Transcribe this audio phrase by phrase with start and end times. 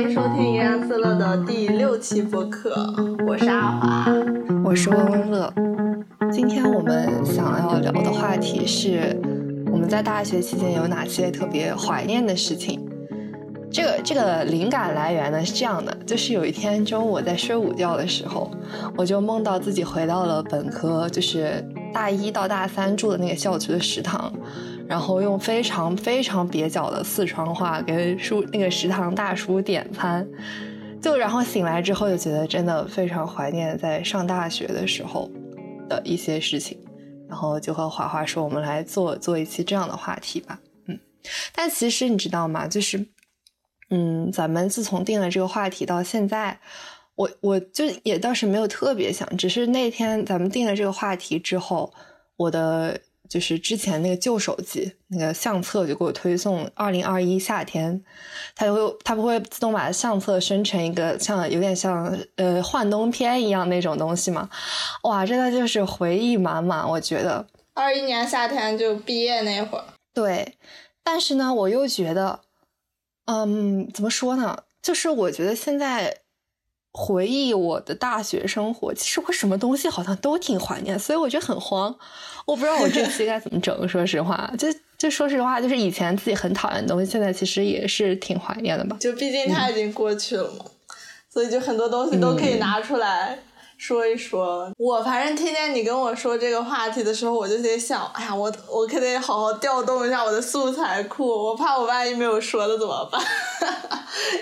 [0.00, 2.74] 欢迎收听怡然自乐的第六期播客，
[3.28, 4.06] 我是阿华，
[4.64, 5.52] 我是温温乐。
[6.32, 9.14] 今天我们想要聊的话题是
[9.70, 12.80] 我们在大学期间有哪些特别怀念的事情。
[13.70, 18.50] 这个这个灵感来源呢是这样的，就是有一天中午我在睡午觉的时候，
[18.96, 21.62] 我就梦到自己回到了本科，就是
[21.92, 24.32] 大一到大三住的那个校区的食堂，
[24.90, 30.28] 然后用非常非常蹩脚的四川话给叔那个食堂大叔点餐，
[31.00, 35.30] 就然后醒来之后就觉得真的非常怀念在上大学的时候
[35.88, 36.76] 的一些事情，
[37.28, 40.98] 然后就和华华说我们来做做一期这样的话题吧，嗯，
[41.54, 42.66] 但其实你知道吗？
[42.66, 43.06] 就是。
[43.92, 46.60] 嗯，咱们自从定了这个话题到现在，
[47.16, 51.92] 我我就也倒是没有特别想，只是那天咱们定了这个话题之后，
[52.36, 58.04] 我的就是之前那个旧手机那个相册就给我推送二零二一夏天，
[58.54, 64.50] 它就会它不会自动把相册生成一个像有点像呃幻灯片一样那种东西吗？
[65.04, 70.56] 哇，真的就是回忆满满，我觉得二一年夏天就毕业那会儿，对，
[71.02, 72.40] 但是呢，我又觉得。
[73.26, 74.64] 嗯，怎么说呢？
[74.82, 76.19] 就是我觉得现在
[76.92, 81.94] 回忆我的大学生活，其实我什么东西好像都挺怀念，所以我觉得很慌。
[82.46, 83.88] 我不知道我这期该怎么整。
[83.88, 84.66] 说实话，就
[84.98, 88.96] 就说实话，就是以前自己很讨厌的东西，现在其实也是挺怀念的吧。
[88.98, 90.64] 就毕竟它已经过去了嘛，
[91.32, 93.38] 所以就很多东西都可以拿出来。
[93.78, 103.22] 说一说，我反正听见你跟我说这个话题的时候，我就在想，哎呀，我我可得好好调动一下我的素材库，我怕我万一没有说的怎么办？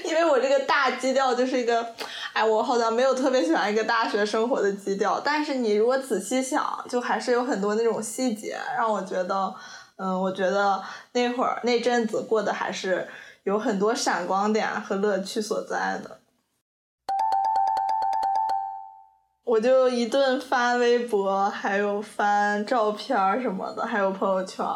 [0.05, 1.95] 因为我这个大基调就是一个，
[2.33, 9.55] 哎，我好像没有特别喜欢一个大学生活的基调，但是你如果仔细想，就还是有很多那种细节让我觉得，
[9.97, 13.09] 嗯，我觉得那会儿那阵子过得还是
[13.45, 16.19] 有很多闪光点和乐趣所在的。
[19.45, 24.67] 我就一顿翻微博，还有翻照片什么的，还有朋友圈。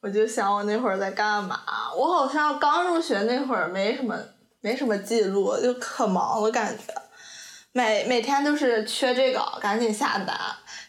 [0.00, 1.60] 我就想我那会儿在干嘛？
[1.96, 4.16] 我好像刚入学那会儿没什么
[4.60, 6.94] 没什么记录，就可忙了感觉。
[7.72, 10.36] 每每天都是缺这个，赶紧下单。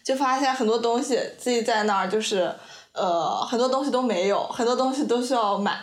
[0.02, 2.52] 就发现很多东西自己在那儿就是
[2.92, 5.78] 呃很多东西都没有，很多东西都需要买。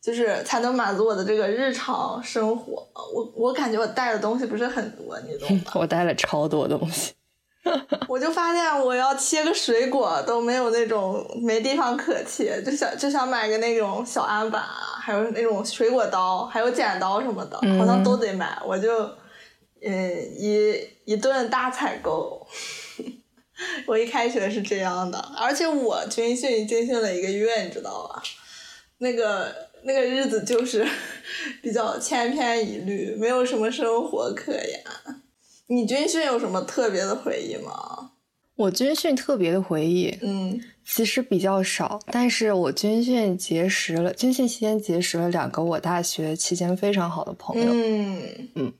[0.00, 2.84] 就是才能满足我的这个日常生活。
[3.14, 5.62] 我我感觉我带的东西不是很多，你懂吗？
[5.78, 7.12] 我带了超多东西。
[8.08, 18.58] 我就发现我要切个水果都没有那种没地方可切，就想就想买个那种小案板啊，还有那种水果刀，还有剪刀什么的，好像都得买。
[18.66, 19.08] 我就
[19.80, 22.46] 嗯一一顿大采购。
[23.86, 28.22] 我一开学是这样的，而且我军训军训了一个月，你知道吧？
[28.98, 29.70] 那个。
[29.84, 30.86] 那个日子就是
[31.60, 34.80] 比较千篇一律，没有什么生活可言。
[35.68, 38.10] 你军训有什么特别的回忆吗？
[38.56, 41.98] 我军训特别的回忆，嗯，其实比较少。
[42.06, 47.72] 但是我军训结识了，军训期间结识了两个我大学期间非常好的朋友。
[47.72, 48.72] 嗯嗯，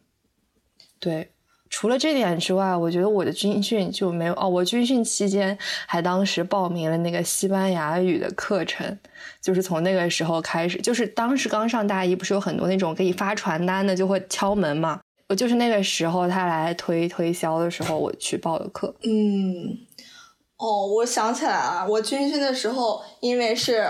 [1.01, 1.31] 对。
[1.71, 4.47] 除了这点之外，我觉得我的军训就没有哦。
[4.47, 5.57] 我军训期间
[5.87, 8.99] 还当时报名了那个西班牙语的课程，
[9.41, 15.01] 就是从那个时候开始，就是当时刚上大一，不是有很多那种给你发传单的，就会敲门嘛。
[15.33, 18.95] 我就是那个时候他来推推销的时候，我去报的课。
[19.03, 19.79] 嗯，
[20.59, 23.89] 哦，我想起来了，我军训的时候，因为是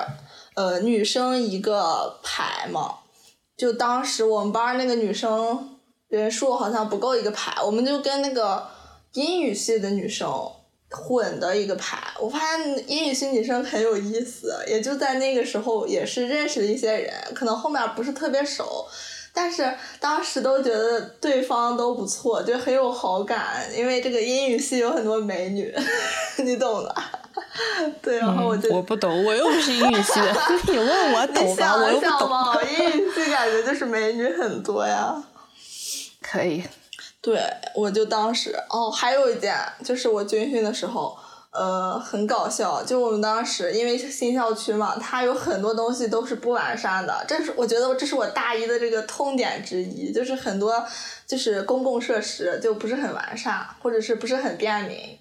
[0.55, 2.99] 呃女生一个排嘛，
[3.57, 5.69] 就当时我们班那个女生。
[6.09, 8.69] 人数好像不够一个排，我们就跟那个
[9.15, 10.31] 英语系的女生
[10.91, 11.97] 混的一个排。
[12.21, 18.87] 我发现英语系女生很有意思，也就在那个时候也是认识了一些人，可能后面不是特别熟，
[19.33, 23.67] 但是当时都觉得对方都不错，就很有好感。
[23.75, 25.75] 因为这个英语系有很多美女，
[26.45, 26.95] 你懂的。
[28.03, 30.35] 对，然后我就我不懂，我又不是英语系的，
[30.73, 31.77] 你问我懂吧？
[31.77, 32.31] 我又不懂。
[32.79, 35.23] 英语系感觉就是美女很多呀。
[36.21, 36.63] 可以，
[37.21, 37.43] 对，
[37.75, 41.17] 我就当时哦，还有一件就是我军训的时候，
[41.53, 50.85] 呃，很搞笑，就我们当时因为新校区嘛，它有很多东西都是不完善的，这是我觉得这是我大一的这个痛点之一，就是很多
[51.27, 55.19] 就是公共设施就不是很完善，或者是不是很便民。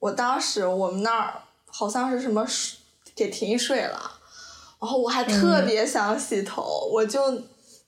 [0.00, 1.34] 我当时我们那儿
[1.66, 2.78] 好像是什么水
[3.14, 4.10] 给停水了，
[4.80, 7.42] 然后我还特别想洗头，我就。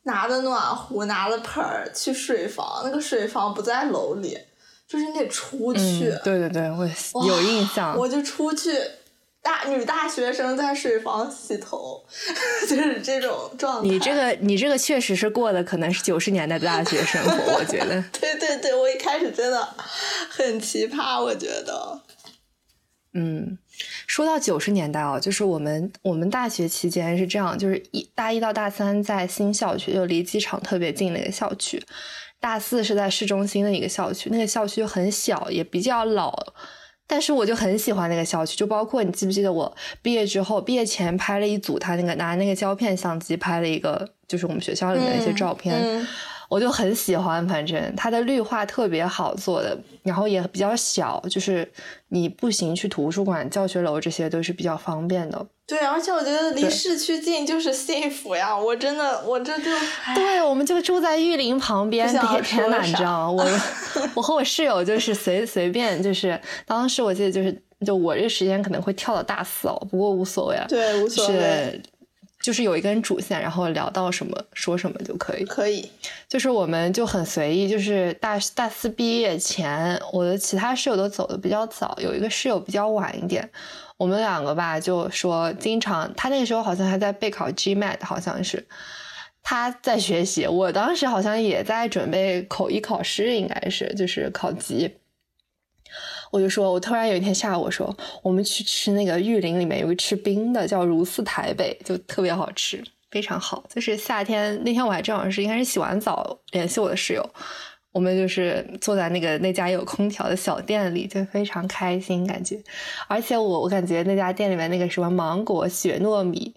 [0.09, 4.39] 拿着暖壶，拿着盆儿去水房，那个水房不在楼里，
[4.89, 6.13] 就是你得出去。
[6.25, 7.97] 对对对，我有印象。
[7.97, 8.71] 我就出去
[9.43, 12.05] 大女大学生在水房洗头，
[12.69, 13.89] 就是这种状态。
[13.89, 18.03] 你这个你这个确实是过的，可能是九十年代的大学生活，我觉得。
[18.19, 19.69] 对对对，我一开始真的
[20.31, 22.01] 很奇葩，我觉得。
[23.19, 23.57] 嗯，
[24.07, 31.81] 说到九十年代啊，就是我们我们大学期间是这样，就是一大一到大三在新校区，就离机场特别近的一个校区；
[32.41, 36.35] 大四是在市中心的一个校区，那个校区很小，也比较老。
[37.09, 46.07] 但是我就很喜欢那个校区，就包括你记不记得我毕业之后，毕业前拍了一组他那个拿那个胶片相机拍了一个，就是我们学校里面的一些照片。
[46.49, 51.71] 我就很喜欢，反正它的绿化特别好做的，然后也比较小，就是
[52.09, 55.47] 你步行去图书馆、教学楼这些都是比较方便的。
[55.67, 58.57] 对，而且我觉得离市区近就是幸福呀！
[58.57, 59.65] 我真的，我这就
[60.15, 62.09] 对，我们就住在玉林旁边，
[62.45, 63.45] 天哪，你知道吗？
[63.45, 63.45] 我
[64.15, 71.33] 我和我室友就是随随便，就是当时我记得就是，就我这个时间可能会跳到大四哦，不过无所谓啊，对，无所谓。
[71.33, 71.83] 就是
[72.63, 75.45] 有一根主线，然后聊到什么说什么就可以。
[75.45, 75.91] 可以，
[76.29, 77.69] 就是我们就很随意。
[77.69, 83.49] 就是大大四毕业前，我的其他室友都走的比较早，有一个室友比较晚一点。
[83.97, 88.67] 我们两个吧，就说经常，他那个时候好像还在备考 GMAT，好像是
[89.43, 90.47] 他在学习。
[90.47, 94.91] 我当时好像也在准备口译考试，应该是就是考级。
[96.37, 103.65] 我就说，我突然有一天下午，我说我们去吃那个玉林里面有个吃冰的，叫如斯台北，就特别好吃，非常好。
[103.71, 107.27] 就是夏天那天我还正好是应该是洗完澡联系我的室友，
[107.91, 112.63] 我们就是坐在那个那家有空调的小店里，就非常开心感觉。
[113.09, 116.55] 而且我我感觉那家店里面那个什么芒果雪糯米、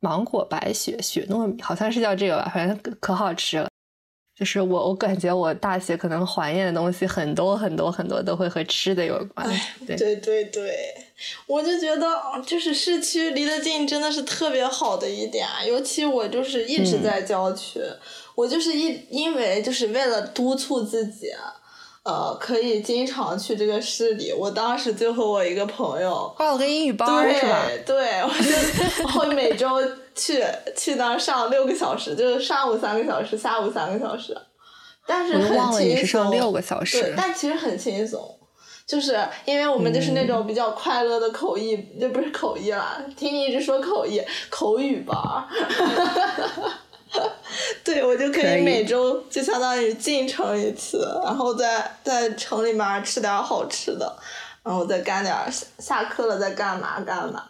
[0.00, 3.68] 芒果白雪雪糯米，好像是叫这个吧，反正可好吃了。
[4.38, 9.48] 就是我，我感觉我大学可能怀念的东西很多很多很多，都会和吃的有关。
[9.86, 10.94] 对对对对，
[11.46, 17.80] 我就觉得就是市区离得近真的是特别好的一点，尤其我就是一直在郊区，
[18.34, 21.30] 我就是一因为就是为了督促自己，
[22.02, 24.34] 呃，可以经常去这个市里。
[24.34, 27.66] 我当时就和我一个朋友报了个英语班是吧？
[27.86, 28.50] 对，我就
[29.02, 29.66] 然后每周。
[30.16, 30.42] 去
[30.74, 34.36] 去那儿上六个小时，就是上午三个小时，下午三个小时，
[35.06, 36.30] 但是很轻松。
[36.30, 38.38] 六个小时，对，但其实很轻松，
[38.86, 45.46] 就是因为我们就是那种比较快乐的口译，就不是口译了，听你一直说口译，口语班儿。
[47.84, 54.16] 对，我就可以每周就相当于进城一次，然后在在城里面吃点好吃的。
[54.66, 55.48] 然后再干点儿，
[55.78, 57.40] 下课了再干嘛干嘛，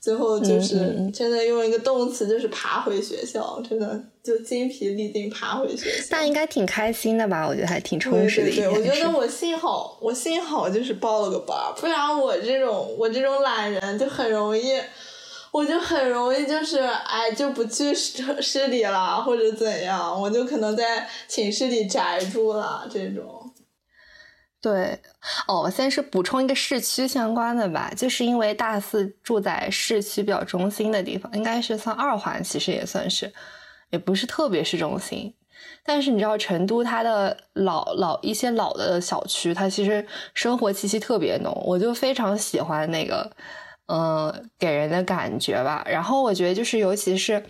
[0.00, 6.06] 最后就是真的用一个动词，就是爬回学校，真的就精疲力尽爬回学校。
[6.08, 7.46] 但应该挺开心的吧？
[7.46, 8.46] 我觉得还挺充实的。
[8.46, 14.80] 对对对，我觉得我幸好我幸好就是报了个班儿，不然我这种我这种懒人就很容易，
[15.50, 23.45] 我就很容易就是哎就不去市市里了或者怎样，我就可能在寝室里宅住了这种。
[24.66, 25.00] 对，
[25.46, 33.32] 哦，我先是补充一个市区相关的吧，就是因为大四住在市区比较中心的地方，应该是算二环，其实也算是，
[33.90, 35.32] 也不是特别市中心。
[35.84, 40.04] 但是你知道成都它的老老一些老的小区，它其实
[40.34, 43.30] 生活气息特别浓，我就非常喜欢那个，
[43.86, 45.86] 嗯，给人的感觉吧。
[45.88, 47.40] 然后我觉得就是尤其是，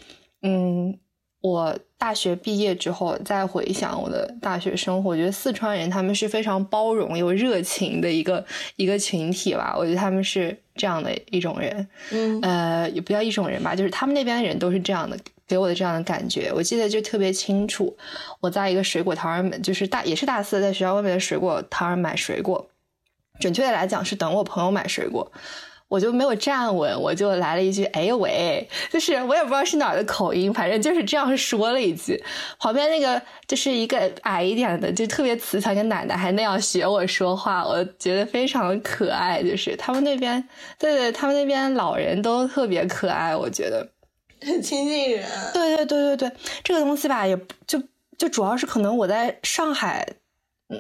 [0.42, 0.98] 嗯。
[1.46, 9.74] 我大学毕业之后再回想我的大学生活，我觉得四川人他们是非常包容又热情的一个一个群体吧。
[9.78, 16.52] 我觉得他们是这样的一种人，嗯，呃，也不叫一种人吧，就是他们那边的人都是这样的，给我的这样的感觉。
[16.52, 17.96] 我记得就特别清楚，
[18.40, 22.66] 我在一个水果摊儿，就是大也是大四，在学校外面的水果摊儿买水果，
[23.38, 25.30] 准确的来讲是等我朋友买水果。
[25.88, 32.20] 我就没有站稳，我就来了一句“哎呦喂”，就是我也不知道是哪儿的口音，反正就是这样说了一句。
[32.58, 39.40] 旁边那个就是一个矮一点的，就特别慈祥一个奶奶，还那样学我说话，我觉得非常可爱。
[39.42, 43.88] 就是他们那边，对对，他们那边老人都特别可爱，我觉得
[44.42, 45.24] 很亲近人。
[45.54, 46.32] 对对对对对，
[46.64, 47.80] 这个东西吧，也就
[48.18, 50.04] 就主要是可能我在上海，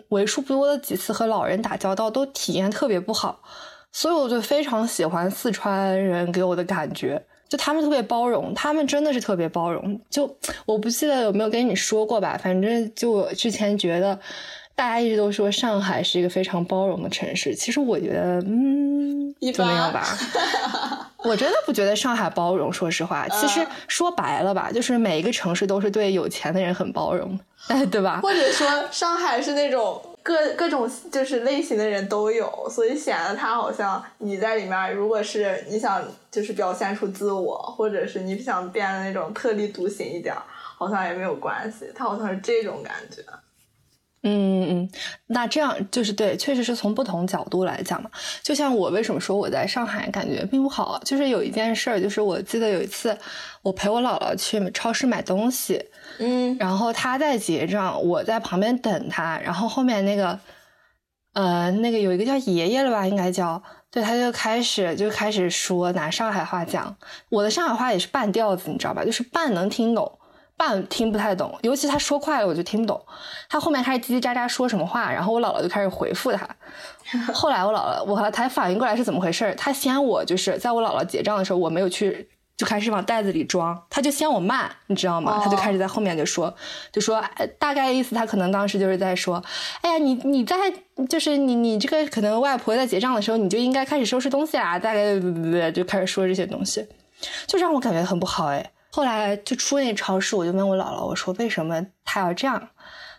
[0.08, 3.40] 为数不多的几次和老人打交道，都体验特别不好。
[3.98, 9.98] 所以我就非常喜欢四川人给我的感觉，就他们特别包容，他们真的是特别包容。
[10.10, 10.30] 就
[10.66, 14.20] 我不记得有没有跟你说过吧，反正就我之前觉得，
[14.74, 20.04] 大家一直都说上海是一个非常包容的城市，其实我觉得，嗯，怎么样吧？
[21.24, 22.70] 我真的不觉得上海包容。
[22.70, 28.20] 说实话，其实说白了吧，就是每一个城市都是对有钱的人很包容，哎， 对吧？
[28.22, 29.98] 或者说上海是那种。
[30.26, 36.02] 各各种就是类型的人都有，所以显得他好像你在里面，如果是你想
[36.32, 41.88] 就是表现出自我，或者是你想变得那种特立独行一点，好像也没有关系。
[41.94, 43.22] 他好像是这种感觉。
[44.28, 44.90] 嗯嗯，
[45.28, 48.10] 那这样就是对，确实是从不同角度来讲嘛。
[48.42, 53.16] 就像我为什么说我在上海感觉并不好，就是有一件事儿，就是我记得有一次
[53.62, 55.80] 我陪我姥姥去超市买东西，
[56.18, 60.36] 嗯，然后她在结账，我在旁边等她，然后后面那个
[61.34, 66.96] 呃那个有一个叫爷爷了吧，应该叫，对，他就开始就开始说拿上海话讲，
[67.28, 69.04] 我的上海话也是半调子，你知道吧？
[69.04, 70.18] 就是半能听懂。
[70.56, 73.00] 半听不太懂，尤其他说快了我就听不懂。
[73.48, 76.48] 他后面开始叽叽喳喳说什么话，然后我姥姥就开始回复他。
[77.32, 85.40] 后来我姥姥我才反应过来是怎么回事他嫌我就是在我姥姥结账的时候我没有去，就开始往袋子里装，他就嫌我慢，你知道吗？
[85.44, 86.52] 他就开始在后面就说，
[86.90, 87.22] 就说
[87.58, 89.42] 大概意思他可能当时就是在说，
[89.82, 90.56] 哎呀你你在
[91.08, 95.20] 就是你你这个可能外婆在结账的时候你就应该开始收拾东西啦，大概
[95.70, 96.86] 就开始说这些东西，
[97.46, 98.72] 就让我感觉很不好哎。
[98.96, 102.70] 后来就出那超市，我就问我姥姥，我说为什么他要这样？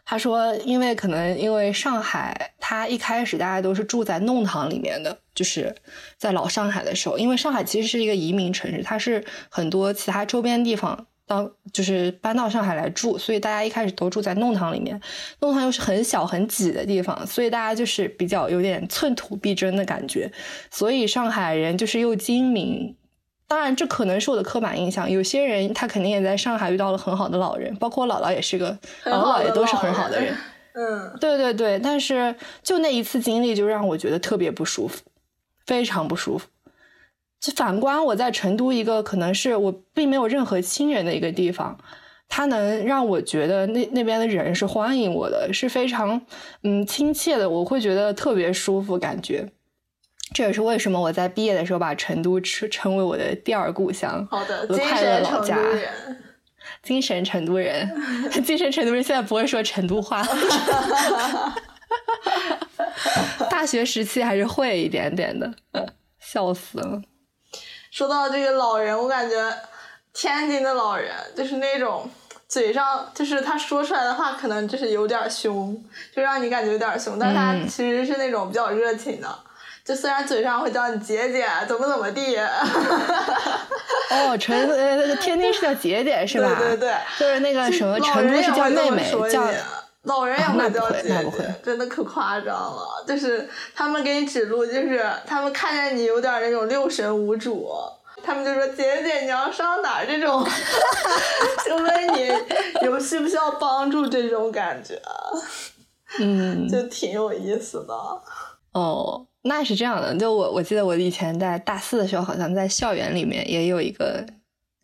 [0.04, 5.76] 他说因为可能因为上海，他一开始大家都是住在弄堂里面的，就是
[6.18, 15.00] 在老上海的时候，因为上海其实是一个移民城市，它是很多其他周边地方当就是搬到上海来住，所以大家一开始都住在弄堂里面。
[15.42, 20.32] 弄堂又是很小很挤的地方，所以大家就是比较有点寸土必争的感觉，
[20.72, 22.96] 所以上海人就是又精明。
[23.48, 25.10] 当然，这可能是我的刻板印象。
[25.10, 30.36] 有些人他肯定也在上海遇到了很好的老人，包括我姥姥也是个，姥姥姥爷都是很好的人。
[30.74, 31.80] 嗯，对对对。
[31.80, 35.01] 但是就那一次经历，就让我觉得特别不舒服，
[35.66, 36.48] 非常不舒服。
[37.39, 41.77] 就反观我在成都一个可能是我并没有任何亲人的一个地方，
[42.27, 46.20] 他能让我觉得那那边的人是欢迎我的，是非常
[46.63, 49.48] 嗯亲切的，我会觉得特别舒服，感觉。
[50.34, 55.58] 这也是为什么我在毕业的时候把成都称称为我的第二故乡，好的，快乐老家，
[56.84, 57.90] 精神成都人，
[58.46, 60.22] 精神成都人现在不会说成都话，
[63.50, 65.52] 大学时期还是会一点点的，
[66.20, 67.02] 笑死了。
[67.90, 69.36] 说到这个老人，我感觉
[70.14, 72.08] 天津的老人就是那种
[72.48, 75.82] 嘴上就是他说出来的话可能就是有点凶，
[76.14, 79.40] 就让你感觉有点凶，但是他其实是那种比较热情的。
[79.88, 82.36] 就虽然嘴上会叫你姐姐，怎么怎么地。
[84.10, 86.58] 哦，成呃，天津是叫姐姐 是吧？
[86.60, 89.48] 对对对，就是那个什么成都是叫妹妹，叫
[90.03, 91.03] 老人也会叫姐
[91.38, 93.01] 姐，真的可夸张了。
[93.08, 97.70] 就是他们给你指路，就是他们看见你有点那种六神无主，
[98.22, 100.46] 他们就说姐姐你要上哪儿这种，
[101.65, 102.29] 就问你
[102.82, 105.01] 有需不需要帮助这种感觉，
[106.20, 107.94] 嗯，就挺有意思的。
[108.74, 109.25] 哦。
[109.48, 114.25] 那是这样的，就我我记得我以前在大四的时候，好像在校园里面也有一个，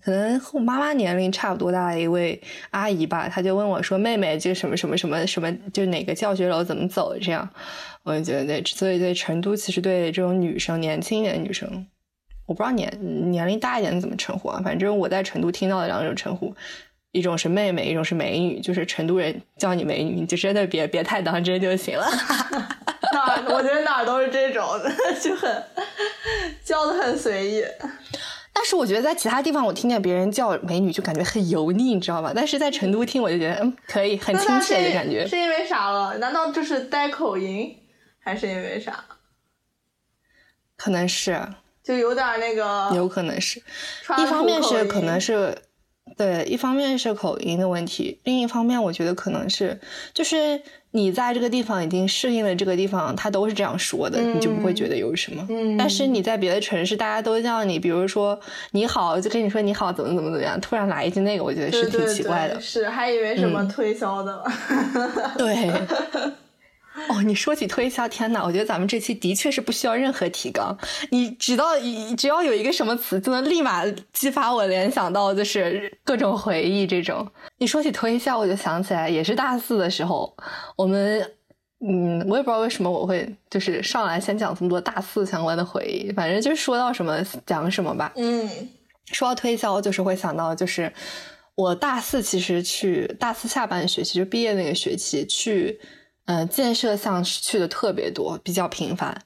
[0.04, 2.42] 可能和我妈妈年龄差不多大的一位
[2.72, 7.48] 阿姨吧，她就问我说：“妹妹，就什么什么什么什么，就哪个教学楼怎么走？”这样，
[8.04, 11.88] 我就觉得对，所以对成都其实对这种女生，年轻一点的女生，
[12.46, 16.54] 我不知道年年龄大一点怎么称呼啊，反正我在成都听到的两种称呼，
[17.14, 22.06] 一种是妹妹，一种是美女，就是成都人叫你美女，你就真的别别太当真就行了。
[23.14, 23.44] 哪儿？
[23.54, 24.68] 我觉得哪儿都是这种，
[25.22, 25.64] 就很
[26.66, 27.64] 叫的很随意。
[28.52, 32.34] 但是我觉得在其他地方，我听见别人叫美女就感觉很油腻，你知道吧？
[32.36, 35.28] 但是在成都听，我就觉得嗯，可以很亲切的感觉。
[35.28, 36.18] 是因为啥了？
[36.18, 37.78] 难道就是带口音，
[38.24, 39.06] 还是因为啥？
[40.76, 41.40] 可能是，
[41.84, 43.60] 就有点那个，有可能是，
[44.18, 45.56] 一方面是可能是。
[46.16, 49.80] 对，一方面是口音的问题，另一方面我觉得可能是，
[50.14, 55.44] 就是你在这个地方已经适应了这个地方，他都是这样说的，你就不会觉得有什么。
[55.50, 55.76] 嗯。
[55.76, 58.40] 但是你在别的城市，大家都叫你，比如说
[58.72, 62.62] 你好，就跟你说你好，怎么怎么怎么样，突然来一句那个，我觉得是挺奇怪的。
[62.62, 64.44] 是，还以为什么推销的。
[65.36, 65.72] 对。
[67.10, 68.44] 哦，你说起推销，天哪！
[68.44, 70.78] 我觉得咱们这期的确是不需要任何提纲，
[71.10, 71.66] 你知道，
[72.18, 76.88] 只要有一个什么词，就能立马激发我联想到就是各种回忆。
[76.88, 80.36] 这种，你说起推销，我就想起来，也是大四的时候，
[80.76, 81.22] 我们，
[81.86, 88.12] 嗯，我也不知道为什么我会就是上来先讲这么多大四相关的回忆，反正就是说到什么讲什么吧。
[88.16, 88.50] 嗯，
[89.12, 90.92] 说到推销，就是会想到就是
[91.56, 95.80] 我大四其实去大四下半学期就毕业那个学期去。
[96.26, 99.22] 嗯，建设项去的特别多，比较频繁。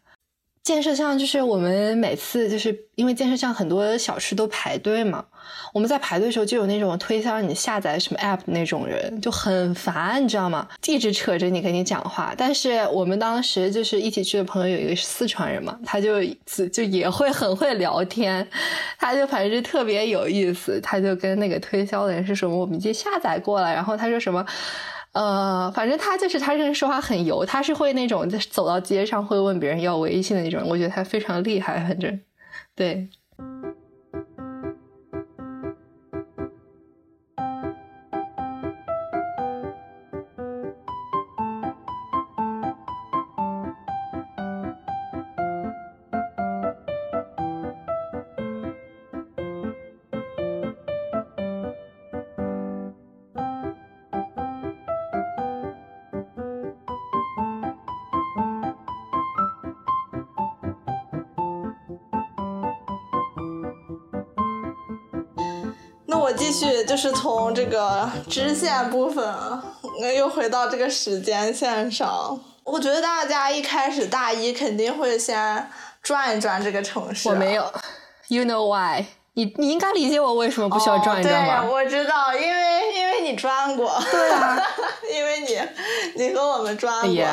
[0.64, 5.24] 建设巷就是我们每次就是因为建设巷很多小吃都排队嘛，
[5.74, 10.68] 我们在排队的时候就有那种推销你下载什么 app 那种人就很烦，你知道吗？
[10.86, 12.34] 一直扯着你跟你讲话。
[12.38, 16.22] 但是我们当时就是一起去的朋友有一个四川人嘛，他就
[16.74, 18.46] 就也会很会聊天，
[19.00, 24.46] 他就反正就特别有意思，他就跟那个推销的人是什么，我们已经下载过了，然后他说什么。
[25.18, 32.20] 呃，反正他就是他这人说话很油，他是会那种就是走到街上会问别人要微信的那种，我觉得他非常厉害，反正
[32.76, 33.10] 对。
[66.32, 69.26] 继续就是从这个支线部分，
[70.16, 72.40] 又回到这个时间线上。
[72.64, 75.70] 我觉得大家一开始大一肯定会先
[76.02, 77.30] 转一转这个城市。
[77.30, 77.64] 我没有
[78.28, 79.06] ，You know why？
[79.34, 81.62] 你你应该理解我为什么不需要转一转吧？
[81.62, 83.98] 对，我知道，因为因为你转过。
[84.12, 84.58] 对啊，
[85.14, 85.60] 因为你
[86.16, 87.26] 你和我们转过。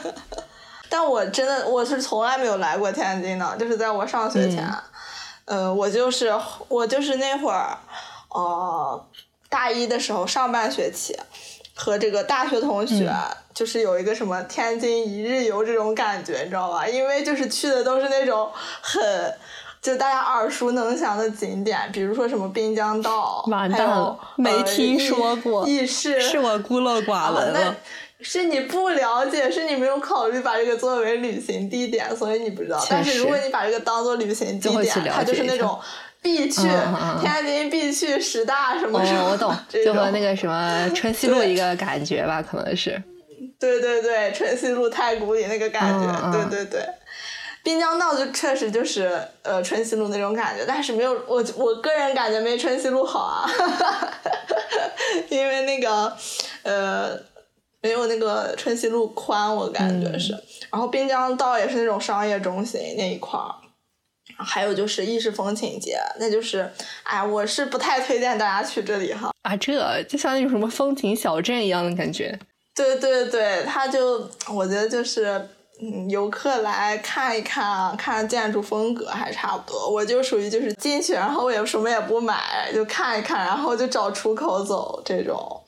[0.88, 4.70] 但我真的我是从来没有来过天津的，就是在我上学前，
[5.46, 6.32] 呃，我就是
[6.68, 7.76] 我就是那会儿。
[8.34, 9.06] 呃，
[9.48, 11.14] 大一的时候上半学期，
[11.74, 13.12] 和这个大学同学
[13.52, 16.88] 就是有一个什么天津一日游这种感觉，你知道吧？
[16.88, 19.02] 因为就是去的都是那种很
[19.82, 27.76] 就大家耳熟能详的景点，比如说什么滨江道，完蛋了，没听说过，意式是我孤陋寡闻了。
[28.20, 32.82] 是你不了解，是你没有考虑把这个作为旅行地点，所以你不知道。
[32.88, 35.78] 但是如果你把这个当做旅行地点，它就是那种。
[36.22, 36.62] 必去
[37.20, 43.02] 天津必去十大什么什么，我懂，就和那个什么春熙路一个感觉吧，可能是。
[43.58, 46.84] 对对对，春熙路太古里那个感觉，对对对。
[47.64, 53.50] 滨江道就确实就是呃春熙路那种感觉，但是没有我我个人感觉没春熙路好啊，
[55.28, 56.12] 因为那个
[56.62, 57.16] 呃
[57.80, 60.32] 没有那个春熙路宽，我感觉是。
[60.72, 63.54] 然后滨江道也是那种商业中心那一块儿。
[64.44, 66.70] 还有就是意式风情街，那就是，
[67.02, 69.30] 哎，我是不太推荐大家去这里哈。
[69.42, 72.38] 啊，这就像那种什么风情小镇一样的感觉。
[72.74, 75.48] 对对对，他就我觉得就是，
[75.80, 79.90] 嗯，游客来看一看，看建筑风格还差不多。
[79.90, 85.61] 我就属于就是进去，然后我也什么也不买，就看一看，然后就找出口走这种。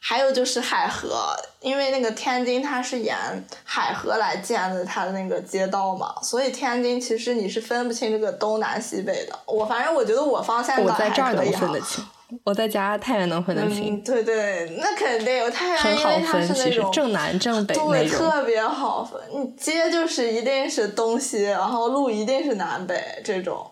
[0.00, 3.16] 还有就是海河，因为那个天津它是沿
[3.64, 9.38] 海河来建的，它的那个街道嘛，所以天津其实你是分不清这个东南西北的。
[9.46, 12.06] 我反正我觉得我方向我在这儿能分得清，
[12.44, 14.00] 我在家太原能分得清。
[14.02, 19.20] 对对，那肯定有太原，因为它是那种正南正北对，特别好分。
[19.34, 23.68] 你街就是一定是东西，然后路一定是南北这种。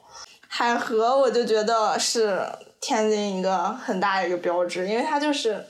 [0.48, 2.44] 海河我就觉得是
[2.80, 5.64] 天津一个很大的一个标志，因为它就是。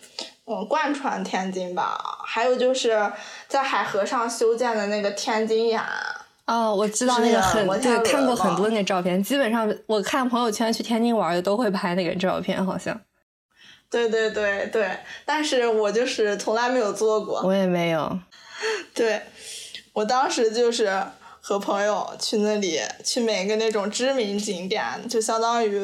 [0.49, 3.13] 嗯，贯穿天津吧，还有就是
[3.49, 5.83] 在海河上修建的那个天津眼。
[6.47, 9.21] 哦，我知道那个很对，看过很多那照片。
[9.21, 13.01] 基本上我看朋友圈去天津玩的都会拍那个照片，好像。
[13.91, 17.43] 对对对对，但是我就是从来没有做过。
[17.43, 18.17] 我也没有。
[18.95, 19.23] 对，
[19.93, 21.03] 我当时就是
[21.41, 25.81] 和朋友去那里，去每个那种知名景点，就相当于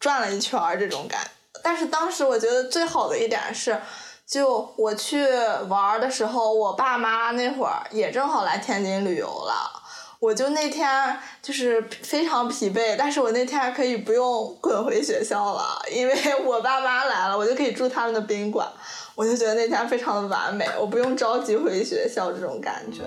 [0.00, 1.20] 转了一圈这种感。
[1.64, 3.80] 但是当时我觉得最好的一点是，
[4.26, 5.26] 就我去
[5.68, 9.80] 玩的时候，我爸妈那会儿也正好来天津旅游了。
[10.20, 18.66] 我就那天就是非常疲惫，但是我那天可以不用滚回学校了，因为我爸妈来了，我就可以住他们的宾馆。
[19.14, 23.02] 我就觉得那天非常的完美，我不用着急回学校这种感觉。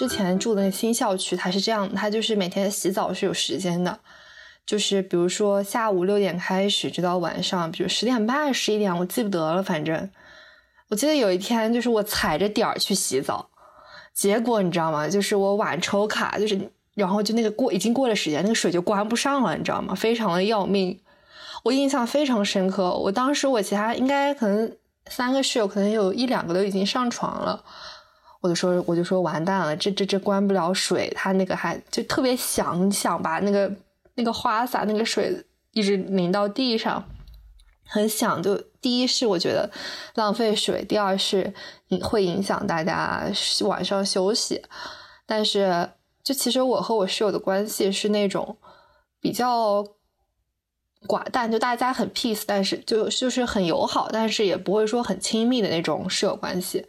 [0.00, 4.00] 之前住的那新校区，它是这样，它就是每天洗澡是有时间的，
[4.64, 9.62] 就是比如说下午六点开始，直到晚上，比如十点半、十一点，我记不得了。
[9.62, 10.08] 反正
[10.88, 13.50] 我记得有一天，就是我踩着点儿去洗澡，
[14.14, 15.06] 结果你知道吗？
[15.06, 16.58] 就是我晚抽卡，就是
[16.94, 19.94] 然后就那个过已经过了时间，那个水就关不上了，你知道吗？
[19.94, 20.98] 非常的要命，
[21.62, 22.90] 我印象非常深刻。
[22.90, 24.74] 我当时我其他应该可能
[25.08, 27.62] 三个室友，可能有一两个都已经上床了。
[28.40, 33.70] 我就说，我就说完蛋了，这这这关不了水，他那个还就特别想想把那个
[34.14, 37.04] 那个花洒那个水一直淋到地上，
[37.86, 39.70] 很想，就第一是我觉得
[40.14, 41.52] 浪费水，第二是
[42.02, 43.30] 会影响大家
[43.62, 44.62] 晚上休息。
[45.26, 45.90] 但是，
[46.24, 48.56] 就其实我和我室友的关系是那种
[49.20, 49.84] 比较
[51.06, 56.86] 寡淡，就大家很 peace，但是就就是很友好，但是也不会说很亲密的那种室友关系。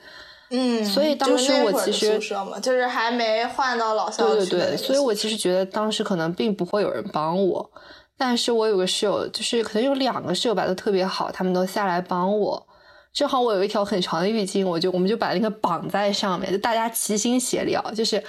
[0.52, 2.20] 嗯，所以当时我其实
[2.62, 7.72] 就是还没换到老校区，对对对，所以我其实觉得当时可能并不会有人帮我。
[8.18, 12.68] 但是我有个室友，就是可能有两个室友吧，都特别好，他们都下来帮我。
[13.12, 17.84] 正好我有一条很长的浴巾，我就我们就把那个绑在上面，就大家齐心协力啊。
[17.96, 18.24] 就是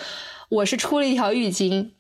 [0.48, 1.90] 我是出了一条浴巾，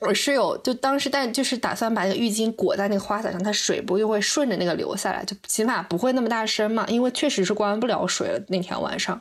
[0.00, 6.84] 我室友就当时但就是打算把那个浴巾裹在那个花洒上，它水不就会顺着那个流下来，就起码不会那么大声嘛。
[6.88, 9.18] 因为确实是关不了水了那天晚上。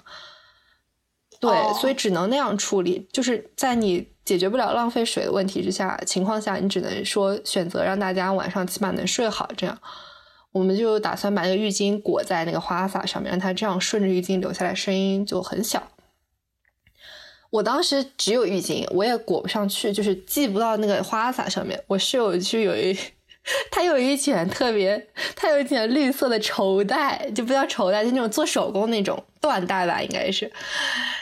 [1.40, 9.50] 对，所以只能那样处理，就是在你解决不了浪费水的问题之下情况下，你只能说选择让大家晚上起码能睡好。
[9.56, 9.78] 这样，
[10.52, 15.84] 我们就打算把那个浴巾裹在那个花洒上面，让它这样顺着浴巾流下来，声音就很小。
[17.54, 21.80] 我当时只有浴巾，我也裹不上去，就是系不到那个花洒上面。
[21.86, 22.98] 我室友就有一，
[23.70, 30.52] 他有一卷特别，他有一卷绿色的绸带，就不叫绸带，就那种做手工那种缎带吧，应该是。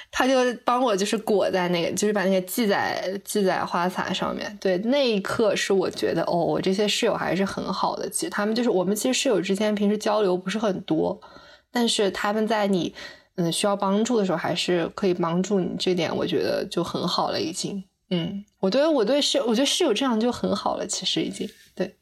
[0.10, 4.58] 他就帮我，就是裹在那个，就是把那个系在系在花洒上面。
[4.62, 8.10] 对，那一刻是我觉得，哦，我这些室友还是很好的。
[8.10, 11.20] 其实他们就是我们，其实室友之间平时交流不是很多，
[11.74, 12.94] 但是他们在你
[13.36, 15.76] 嗯需要帮助的时候，还是可以帮助你。
[15.80, 17.84] 这点我觉得就很好了，已经。
[18.10, 20.86] 嗯，我对我对室，我觉得室友这样就很好了。
[20.86, 21.96] 其实已经对。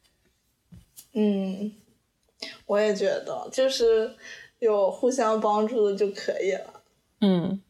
[1.13, 1.71] 嗯，
[2.65, 4.11] 我也觉得，就是
[4.59, 6.81] 有互相帮助的就可以了。
[7.21, 7.61] 嗯。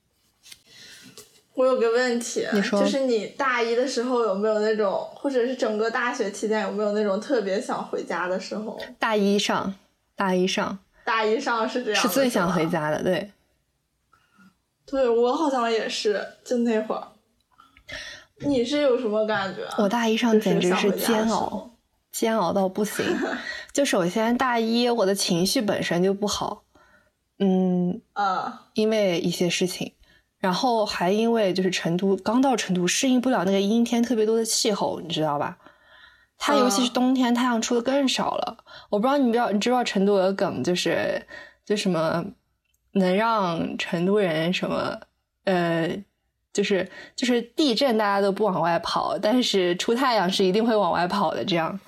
[1.56, 8.80] 我有个问题，就是你大一的时候有没有那种，或者是整个大学期间有没有那种特别想回家的时候？
[8.98, 9.76] 大一上，
[10.16, 13.30] 大一上，大一上是这样，是最想回家的，对。
[14.90, 17.08] 对我好像也是，就那会儿。
[18.42, 19.62] 你是有什么感觉？
[19.78, 21.72] 我大一上简直是煎熬，
[22.12, 23.06] 煎熬到不行。
[23.74, 26.64] 就首先大一我的情绪本身就不好，
[27.40, 29.94] 嗯，啊，因为一些事情。
[30.40, 35.58] 然后还因为就是成都刚到成都，适应不了那个阴天特别多的气候，你知道吧？
[36.38, 38.64] 它尤其是冬天，太阳出的更少了。
[38.90, 41.22] 我不知道你不知道，你知道成都有个梗，就是
[41.66, 42.24] 就什么
[42.94, 45.00] 能让成都人什么
[45.46, 45.90] 呃，
[46.54, 51.80] 就是就是地震大家都不往外跑，但是出太阳是一定会往外跑的，这样。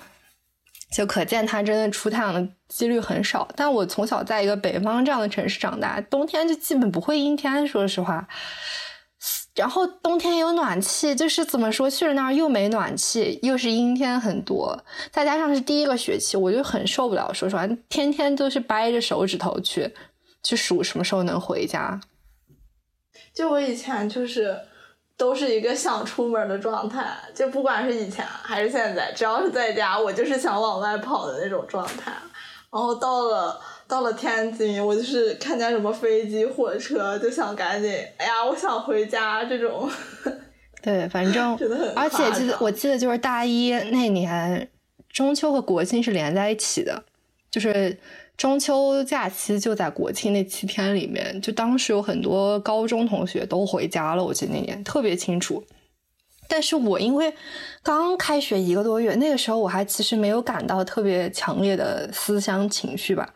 [0.92, 3.48] 就可见它真的出太阳的几率很少。
[3.56, 8.28] 但我从小在一个北方这样的城市长大，冬天就基本不会阴天，说实话。
[9.56, 14.78] 然后冬天有暖气，就是怎么说去了那儿又没暖气，又是阴天很多，
[15.12, 17.34] 再加上是第一个学期，我就很受不了。
[17.34, 19.94] 说实话，天天都是掰着手指头去
[20.44, 22.00] 去数什么时候能回家。
[23.34, 24.58] 就我以前就是。
[25.18, 32.12] 都是一个想出门的状态，就不管是以前还是现在，只要是在家，我就是想往外跑的那种状态。
[32.72, 39.88] 然后到了到了天津，我就是看见什么飞机、火车，就想赶紧，哎呀，我想回家这种。
[40.82, 41.56] 对，反正
[41.96, 44.68] 而且记得我记得就是大一那年，
[45.08, 47.04] 中秋和国庆是连在一起的，
[47.52, 47.96] 就是。
[48.42, 55.64] 中秋假期就在国庆那七天里面，就当时有很多高中同学都回家了，我记得那年特别清楚。
[56.48, 57.32] 但是我因为
[57.84, 63.32] 刚开学一个多月，那个时候我还其实没有感到特别强烈的思乡情绪吧。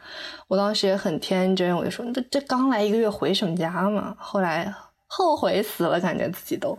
[0.47, 4.15] 我当时也很天真，我就说这这刚来一个月回什么家嘛？
[4.17, 4.73] 后来
[5.05, 6.75] 后悔死了，感觉自己都。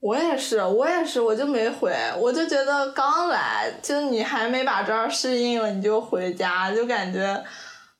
[0.00, 7.44] 我也是，我也是，我就没回，我就觉得刚来，就你还没把这儿适应了，你就回家，就感觉，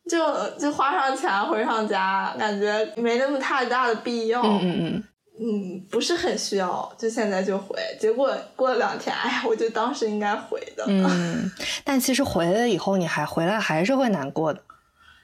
[0.09, 4.41] 就就花上钱回上家，感觉没那么太大的必要。
[4.43, 5.05] 嗯嗯嗯。
[5.43, 7.75] 嗯，不是很需要，就现在就回。
[7.99, 10.85] 结果过了两天，哎呀，我就当时应该回的。
[10.87, 11.51] 嗯。
[11.85, 14.61] 但其实回来以后，你还回来还是会难过的。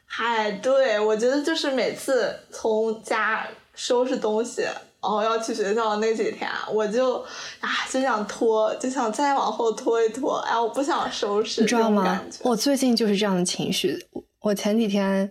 [0.06, 4.66] 嗨，对，我觉得就是每次从家收拾东西。
[5.06, 7.14] 然后要去学校那几天，我就
[7.60, 10.38] 啊就想拖，就想再往后拖一拖。
[10.38, 12.20] 哎，我不想收拾，你知道吗？
[12.42, 13.96] 我最近就是这样的情绪。
[14.40, 15.30] 我前几天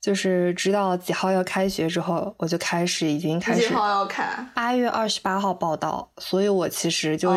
[0.00, 3.68] 就是知道几号要开学之后，我就开始已经开始。
[3.68, 4.44] 几号要开？
[4.52, 7.32] 八月二十八号报道，所以我其实就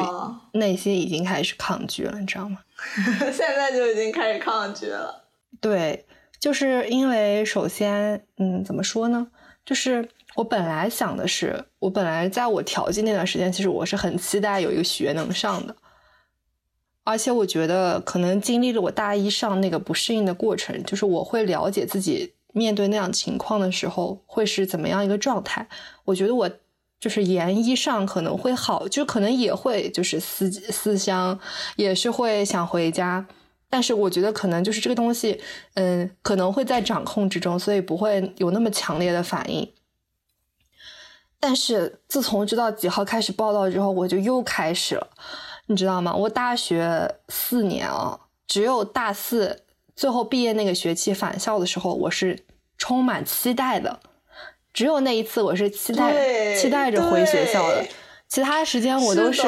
[0.54, 2.58] 内心已经开始抗拒了，你知道吗？
[3.32, 5.26] 现在就已经开始抗拒了。
[5.62, 6.08] 对，
[6.40, 9.28] 就是因为首先，嗯，怎么说呢？
[9.63, 10.10] 就是。
[10.38, 15.76] 我本来想的是，我本来在我调剂那段时间，其实我是很期待有一个学能上的。
[17.04, 25.67] 而且我觉得可能经历了我大一上那个不适应的过程，就是我会了解自己面对那样情况的时候会是怎么样一个状态。
[26.06, 26.47] 我觉得我
[27.00, 31.39] 就是研一上可能会好，就可能也会就是思思乡，
[31.78, 33.26] 也是会想回家。
[33.71, 35.41] 但是我觉得可能就是这个东西，
[35.73, 39.67] 嗯，可能会在掌控之中，所以不会有那么强烈的反应。
[41.39, 45.08] 但是自从知道几号开始报道之后，我就又开始了。
[45.67, 46.13] 你知道吗？
[46.15, 49.63] 我大学四年啊，只有大四
[49.95, 52.45] 最后毕业那个学期返校的时候，我是
[52.78, 54.00] 充满期待的。
[54.73, 57.86] 只有那一次，我是期待期待着回学校的。
[58.28, 59.41] 其他时间我都是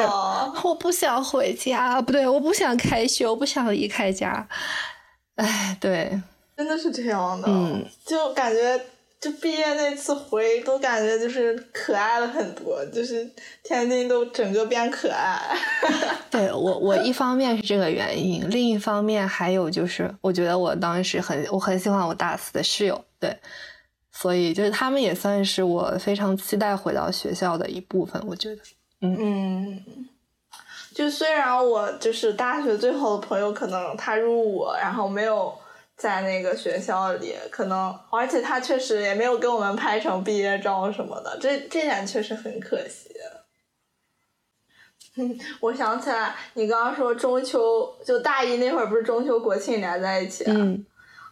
[0.62, 4.46] 我不想回家，不对，我不想开学，我不想离开家。
[5.36, 6.20] 哎，对，
[6.56, 8.80] 真的是这样的，嗯，就感觉。
[9.20, 13.30] 就毕业那次回，都感觉就是可爱了很多，就是
[13.62, 15.38] 天津都整个变可爱。
[16.30, 23.36] 对我，我一方面是这个原因，另一方面还有就是，我觉得我当时很，我很喜欢我大四的室友，对，
[24.10, 28.22] 所以就是他们也算是我非常期待回到学校的一部分。
[28.26, 28.62] 我觉得，
[29.02, 29.84] 嗯，
[30.94, 35.54] 就虽然我就是大学最好的朋友，可能他入伍，然后没有。
[36.00, 43.10] 在那个学校里，可能而且他确实也没有给我们拍成毕业照什么的，这这点确实很可惜。
[45.60, 50.44] 我想起来，你刚刚说中秋就大一那会儿，不是中秋国庆连在一起？
[50.46, 50.86] 嗯。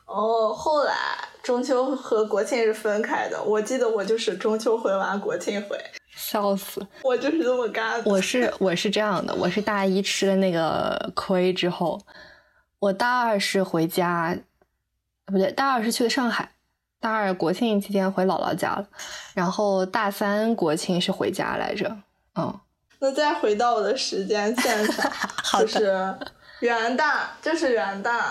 [0.05, 0.95] 哦，后来
[1.43, 3.43] 中秋和国庆是分开的。
[3.43, 5.79] 我记得我就是中秋回完，国庆回。
[6.15, 6.87] 笑死！
[7.03, 8.05] 我就是这么干的。
[8.11, 11.99] 我是我是这样的，我是大一吃了那个亏之后，
[12.81, 14.37] 我大二是回家。
[15.31, 16.51] 不对，大二是去的上海，
[17.01, 18.87] 大二国庆期间回姥姥家了，
[19.35, 21.97] 然后大三国庆是回家来着。
[22.35, 22.61] 嗯，
[22.99, 25.13] 那再回到我的时间线上，
[25.61, 26.15] 就是
[26.61, 28.23] 元旦，就是元旦，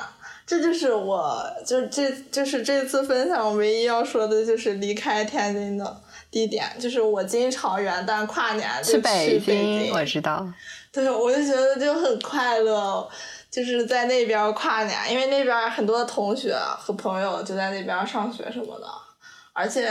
[0.46, 10.48] 这就是我就这就是这次分享唯一要说的就是离开天津的地点，就是我经常元旦跨年去北京，我知道。
[10.92, 13.08] 对，我就觉得就很快乐。
[13.50, 18.86] 就是在那边跨年，因为那边很多同学和朋友就在那边上学什么的，
[19.54, 19.90] 而且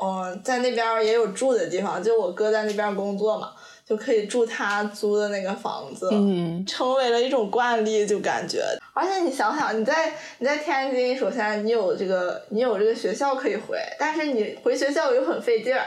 [0.00, 3.52] 嗯，在那边也有住的地方，就我哥在那边工作嘛，
[3.86, 8.62] 就可以住他租的那个房子，嗯成为了一种惯例，就感觉。
[8.92, 15.86] 而且你想想，你在你在天津，首先你有这个你有这个学校可以回，但是你回学校又很费劲儿，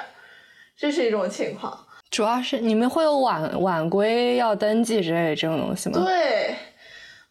[0.76, 1.78] 这是一种情况。
[2.10, 6.04] 主要是你们会有晚晚归要登记之类的这种东西吗？
[6.04, 6.56] 对。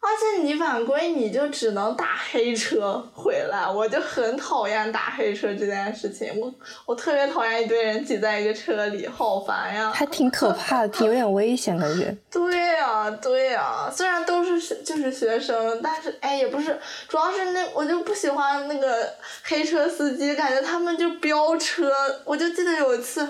[0.05, 6.29] 而且你晚归你就只能打黑车回来，我就很讨厌打黑车这件事情。
[6.41, 6.53] 我
[6.85, 9.89] 我特别讨厌一堆人挤在一个车里，好烦呀！
[9.93, 12.13] 还挺可怕的，挺有点危险感觉。
[12.29, 19.09] 对呀，对呀，虽然都是就是学生，但是哎也不是，主要是那我就不喜欢那个
[19.43, 21.89] 黑车司机，感觉他们就飙车。
[22.25, 23.25] 我就记得有一次，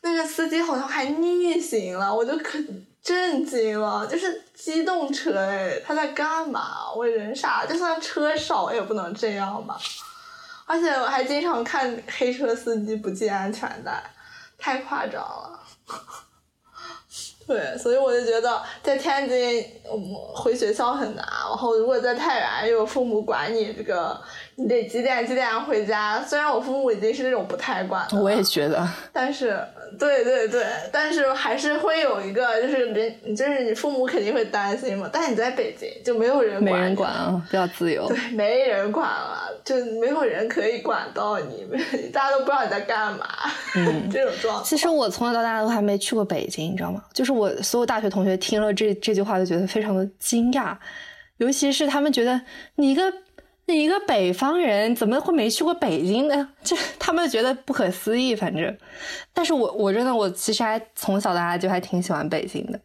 [0.00, 2.58] 那个司机好像还逆行了，我就可。
[3.02, 6.92] 震惊了，就是机动车哎，他在干嘛？
[6.96, 9.78] 我人傻，就算车少也不能这样吧。
[10.64, 14.02] 而且我还经常看黑车司机不系安全带，
[14.58, 15.60] 太夸张了。
[17.46, 19.64] 对，所以我就觉得在天津
[20.34, 24.20] 回学校很难，然后如果在太原又有父母管你这个。
[24.58, 26.22] 你得几点几点回家？
[26.22, 28.88] 虽然我父母已经是那种不太管我也觉得。
[29.12, 29.62] 但是，
[29.98, 35.10] 对对对，但是还是会有一个，就是人，就是你父母肯定会担心嘛。
[35.12, 38.08] 但你在北京就没有人管，没人管啊，比较自由。
[38.08, 41.66] 对，没人管了，就没有人可以管到你，
[42.10, 43.26] 大家都不知道你在干嘛。
[43.76, 44.64] 嗯， 这种状态。
[44.64, 47.02] 其实我从小到大都还没去过北京，你知道吗？
[47.12, 50.74] 就是我所有大学同学听了这这句话，就觉得非常的惊讶，
[51.36, 52.40] 尤其是他们觉得
[52.76, 53.12] 你一个。
[53.68, 56.48] 你一个北方人怎么会没去过北京呢？
[56.62, 58.76] 这他们觉得不可思议，反正。
[59.34, 62.80] 但是我我真的我其实还从小到大就还挺喜欢北京的，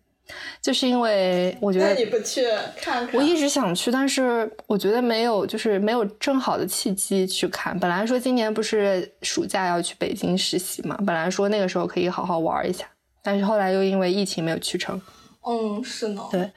[0.59, 2.43] 就是因为我觉得你不去
[2.81, 7.79] 看看，我一直想去，但是我觉得没有就是没有正好的契机去看。
[7.79, 12.85] 本来说今年不是暑假要去北京实习嘛，本来说那个时候可以好好玩一下，
[13.21, 14.99] 但是后来又因为疫情没有去成。
[15.45, 16.23] 嗯，是呢。
[16.31, 16.51] 对，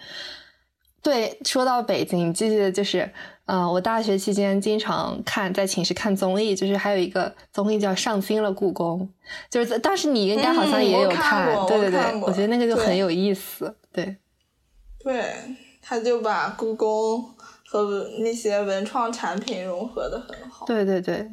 [1.02, 3.10] 对，说到北京，记得就是。
[3.46, 9.00] 嗯，我大学期间经常看在寝室看综艺，就是还有一个综艺叫《上新了故宫》，
[9.50, 14.16] 就是在当时你应该好像也有看，对对对，我觉得那个就很有意思，对。
[15.00, 15.34] 对，
[15.82, 17.22] 他就把故宫
[17.66, 20.64] 和那些文创产品融合的很好。
[20.64, 21.30] 对对对。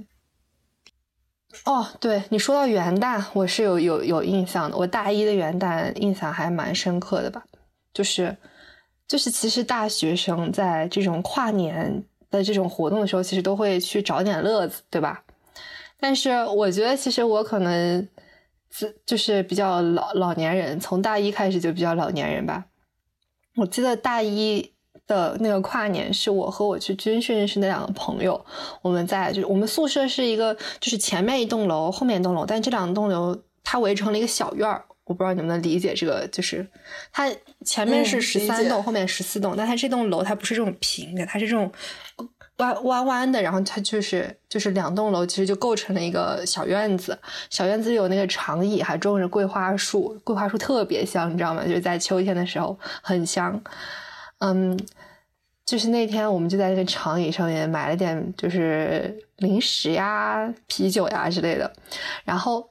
[1.63, 7.41] 哦，对你说到元旦，我是有有有印象的，我大一的元旦印象还蛮深刻的吧，
[7.93, 8.36] 就是。
[9.12, 15.21] 就是其实大学生在这种跨年的这种活动的时候，其实都会去找点乐子，对吧？
[16.00, 18.08] 但是我觉得，其实我可能
[18.69, 22.63] 自就是比较老老年人，从大一开始就比较老年人吧。
[23.58, 24.71] 我记得大一
[25.06, 28.45] 的那个跨年，是我和我去军训认识那两个朋友，
[28.82, 34.86] 我们在就是我们宿舍是一个就是前面一栋楼，后面一栋楼，但这两栋楼它围成了一个小院儿。
[35.06, 36.66] 我不知道你们能理解这个，就是
[37.12, 37.30] 它
[37.66, 41.70] 前面是十三栋，后面十四栋，但它这栋楼它不是这种平的，它是这种
[42.58, 47.18] 弯弯弯的，然后它就是就是两栋楼其实就构成了一个小院子，
[47.50, 51.66] 小院子里有那个长椅，还种着桂花树，桂花树特别香，你知道吗？
[51.66, 53.60] 就是在秋天的时候很香。
[54.38, 54.80] 嗯，
[55.66, 61.74] 就是那天我们就在那个长椅上面买了点就是零食呀、啤酒呀之类的，
[62.24, 62.70] 然后。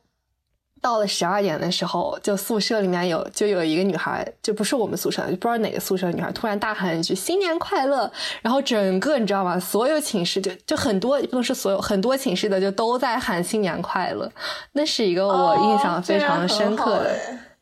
[0.81, 9.61] 到了十二点的时候，就宿舍里面有就有一个女孩，就不是我们宿舍的，就不知道哪个宿舍的女孩，突然大喊一句“新年快乐”，然后整个你知道吗？
[9.61, 14.31] 所有寝室就就很多，不能是所有，很多寝室的就都在喊“新年快乐”，
[14.73, 17.17] 那是一个我印象非常深刻的。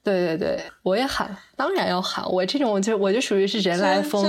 [0.04, 2.24] 对对对，我也喊，当然要喊。
[2.30, 4.24] 我这种就我就属于是人来疯，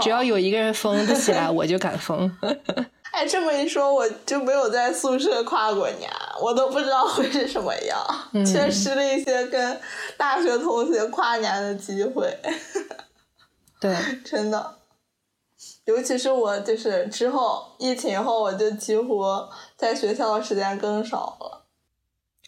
[0.00, 2.28] 只要有一个人疯得起来，我就敢疯。
[3.14, 8.02] 哎，这么一说，我就没有在宿舍跨过年，我都不知道会是什么样，
[8.46, 9.78] 缺失了一些跟
[10.16, 12.34] 大学同学跨年的机会。
[13.78, 13.94] 对，
[14.24, 14.76] 真的，
[15.84, 19.22] 尤其是我，就是之后疫情后，我就几乎
[19.76, 21.66] 在学校的时间更少了。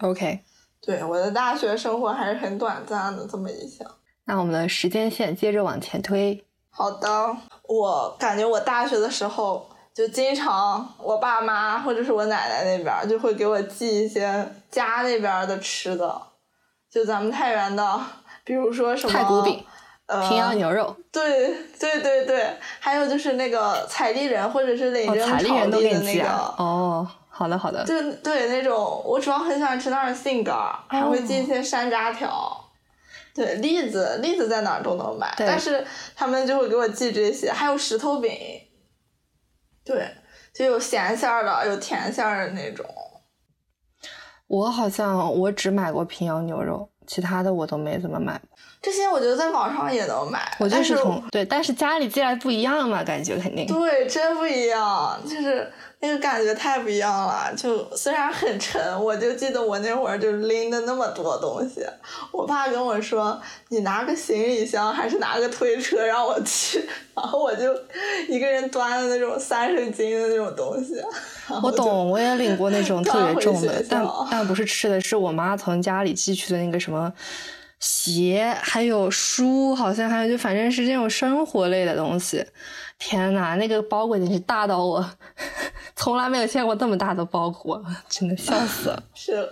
[0.00, 0.40] OK，
[0.80, 3.26] 对，我的大学生活还是很短暂的。
[3.26, 3.86] 这么一想，
[4.24, 6.42] 那我们的时间线接着往前推。
[6.70, 7.36] 好的，
[7.68, 9.68] 我感觉我大学的时候。
[9.94, 16.20] 就经常我爸妈或者是我奶奶那边就会给我寄一些家那边的吃的，
[16.90, 18.00] 就咱们太原的，
[18.42, 19.64] 比如说什么太谷饼、
[20.28, 26.28] 平遥牛肉，对对对对，还有就是那个彩丽人或者是领人炒地的那个
[26.58, 32.60] 哦，好的好的，就对那种我主要很喜欢吃那儿的杏干儿，还会寄一些山楂条，
[33.32, 38.32] 对栗子栗子在哪儿都能买，但是他们就会给我寄这些，还有石头饼。
[39.84, 40.08] 对，
[40.52, 42.86] 就有咸馅儿的，有甜馅儿的那种。
[44.46, 48.58] 我好像我只买过平遥牛肉，其他的我都没怎么买过。
[48.84, 53.66] 这些我觉得在网上也能买，我就是从对，但是家里寄来不一样嘛，感觉肯定。
[53.66, 55.72] 对，真不一样，就是。
[56.00, 61.82] 那个感觉太不一样了，就虽然很沉，我就记得我那会儿就拎的那么多东西。
[62.30, 66.86] 我爸跟我说：“你拿个行李箱还是拿个推车让我去。
[67.16, 67.74] ”然后我就
[68.28, 70.96] 一个人端的那种三十斤的那种东西。
[71.62, 77.10] 我懂，我也领过那种特 别重的，但但不是吃的，是我妈从家里寄去的那个什么
[77.80, 82.44] 鞋，还有书，好像还有就反正是这种生活类的东西。
[82.98, 85.04] 天呐，那个包裹简直大到我
[85.96, 89.02] 从来没有见过这么大的包裹，真的笑死了。
[89.14, 89.46] 是，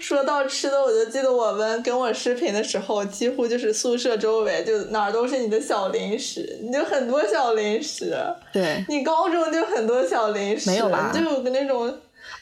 [0.00, 8.16] 说到吃的，我就记得我们跟我视频的时候，几乎就是宿舍周围就哪儿都是你的小零食，你就很多小零食。
[8.52, 8.84] 对。
[8.88, 11.12] 你高中就很多小零食，没有吧？
[11.14, 11.94] 就有个那种，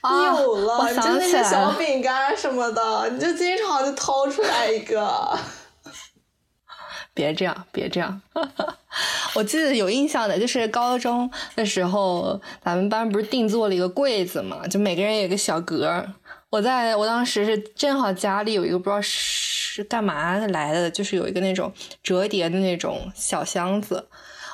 [0.36, 5.38] 有了，就那些小饼干什么的，你就经常就掏出来一个。
[7.14, 8.20] 别这样，别这样。
[9.34, 16.06] 我记得有印象的，就是高中的时候，咱们班不是定做了一个柜子嘛，就每个人有一个小格。
[16.50, 24.08] 我在我当时是正好家里有一个不知道是干嘛来的，就是有一个那种折叠的那种小箱子，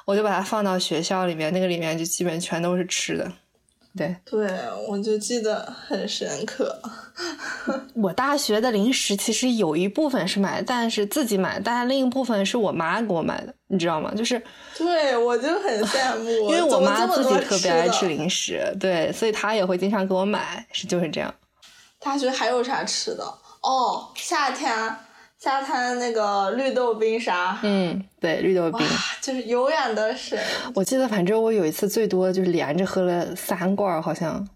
[0.07, 3.31] 我就把它放到学校里面，那个里面就基本全都是吃的。
[3.97, 4.51] 对，对，
[4.89, 6.81] 我就记得很深刻。
[7.95, 14.13] 我大学的零食其实有一部分是买，但是自己买，但另一部分是我妈给我买的，你知道吗？
[14.17, 14.43] 就是，
[14.77, 21.33] 对我就很羡慕，因为我妈自己特别爱吃零食，对，所以她也会经常给我买，是就是这样。
[22.01, 23.25] 大学还有啥吃的？
[23.63, 24.75] 哦，夏天。
[25.45, 28.81] 沙滩那个绿豆冰沙，嗯，对，绿豆冰，
[29.21, 30.39] 就是永远的神。
[30.75, 34.49] 我记得，反正我有一次最多就是连着喝了三罐，好像。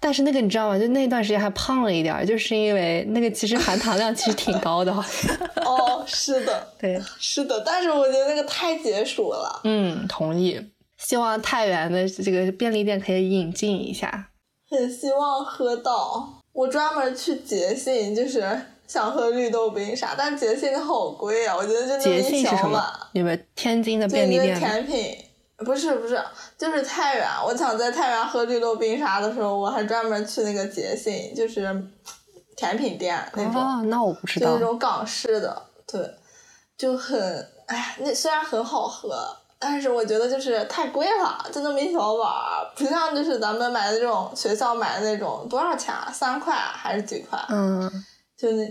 [0.00, 0.76] 但是那个你知道吗？
[0.76, 4.92] 就那段时间还胖了一点，就是因为那个其实含糖量其实挺高的。
[5.64, 7.62] 哦，是的， 对，是的。
[7.64, 9.60] 但是我觉得那个太解暑了。
[9.62, 10.60] 嗯，同意。
[10.98, 14.30] 希望太原的这个便利店可以引进一下。
[14.68, 16.40] 很希望喝到。
[16.52, 18.60] 我专门去捷信，就是。
[18.92, 21.56] 想喝绿豆冰沙，但捷信好贵啊！
[21.56, 22.84] 我觉得就那一小碗。
[23.12, 24.58] 你们天津的便利店？
[24.58, 25.16] 甜品
[25.64, 26.22] 不是不是，
[26.58, 27.26] 就是太原。
[27.42, 31.62] 我想在太原喝绿豆冰沙的时候，我还专门去那个捷信，就是
[32.54, 33.54] 甜品店那种。
[33.54, 34.48] 哦，那我不知道。
[34.48, 36.14] 就那种港式的，对，
[36.76, 37.18] 就很
[37.68, 46.12] 哎呀，那虽然很好喝，但是我觉得就是太贵了，就那么一小碗儿，不像就是咱们买的这种学校买的那种多少钱啊？
[46.12, 47.42] 三块还是几块？
[47.48, 47.90] 嗯，
[48.36, 48.66] 就那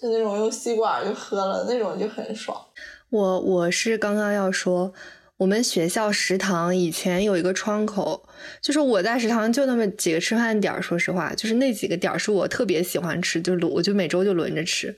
[0.00, 2.56] 就那种用吸管就喝了那种就很爽。
[3.10, 4.92] 我我是刚刚要说，
[5.38, 8.28] 我们学校食堂以前有一个窗口，
[8.62, 14.96] 就是我在食堂就那么几个吃饭点儿，说实话，就是那几个点儿是我特别喜欢吃，就轮我就每周就轮着吃，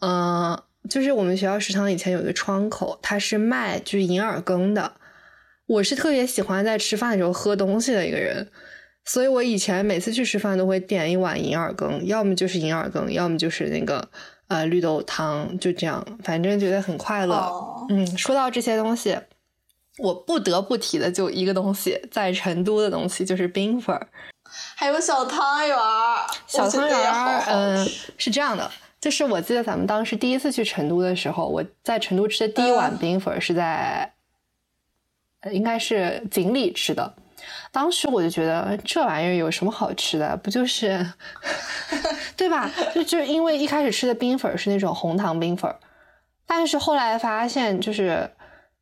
[0.00, 0.60] 嗯。
[0.88, 4.94] 就是我们学校食堂以前有一个窗口，它是卖就是银耳羹的。
[5.66, 8.48] 我是特别喜欢在吃饭的时候喝东西的一个人，
[9.04, 14.08] 所以我以前每次去吃饭都会点一碗银耳羹，要么就是银耳羹，要么就是那个
[14.48, 17.50] 呃绿豆汤，就这样，反正觉得很快乐。
[17.88, 19.18] 嗯，说到这些东西，
[19.98, 24.06] 我不得不提的就一个东西，在成都的东西就是冰粉儿，
[24.76, 26.26] 还有小汤圆儿。
[26.46, 28.70] 小汤圆儿，嗯，是这样的。
[29.00, 34.12] 就是我记得咱们当时第一次去成都的时候，我在成都吃的第一碗冰粉是在，
[35.50, 37.14] 应该是锦里吃的。
[37.70, 40.36] 当时我就觉得这玩意儿有什么好吃的？
[40.36, 41.06] 不就是，
[42.36, 42.70] 对吧？
[42.94, 45.74] 就就因为一开始吃的冰粉是那种红糖冰粉，
[46.46, 48.30] 但是后来发现，就是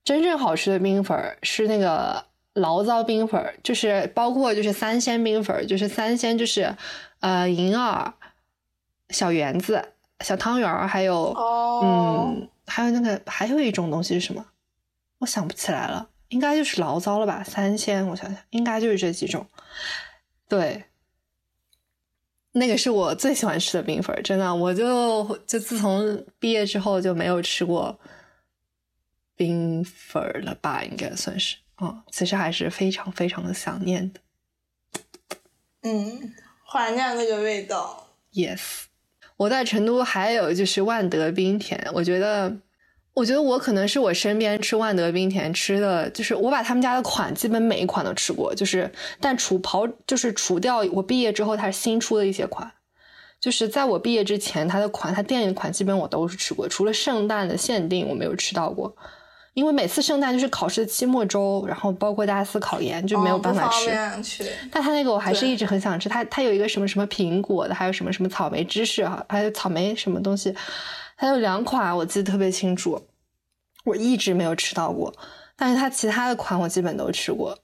[0.04, 6.74] 真正好吃的冰粉是那个醪糟冰粉，就是包括就是三鲜冰粉，就是三鲜就是
[7.20, 8.12] 呃银耳、
[9.10, 9.90] 小圆子。
[10.24, 11.32] 小汤圆儿，还有，
[11.80, 14.44] 嗯，还有那个，还有一种东西是什么？
[15.18, 17.42] 我想不起来了，应该就是醪糟了吧？
[17.42, 19.46] 三鲜，我想想，应该就是这几种。
[20.48, 20.84] 对，
[22.52, 27.98] 那个是我最喜欢吃的冰粉，真的，我就就自从毕业之后就没有吃过
[29.36, 30.82] 冰粉了吧？
[30.84, 34.20] 应该算是，嗯，其实还是非常非常的想念的。
[35.82, 36.34] 嗯，
[36.66, 38.08] 怀念那个味道。
[38.32, 38.84] Yes。
[39.36, 42.56] 我在成都还有就是万德冰甜，我觉得，
[43.18, 48.88] 我觉得我可能是我身边吃万德冰甜吃的，就是我把他们家的款基本每一款都吃过，就是
[49.20, 52.70] 但除刨就是除掉我毕业之后它新出的一些款，
[53.40, 58.94] 就是在我毕业之前它的款它店里的款基本我都是吃过，除了圣诞的限定我没有吃到过。
[59.54, 63.90] 因为每次圣诞就是考试的期末周，然后包括大四考研就没有办法吃。
[64.70, 70.54] 但他那个我还是一直很想吃，他他有一个什么什么苹果的，还有什么什么草莓芝士哈，还有草莓什么东西，
[71.20, 73.08] 还有两款我记得特别清楚，
[73.84, 75.12] 我一直没有吃到过。
[75.56, 77.58] 但是它其他的款我基本都吃过，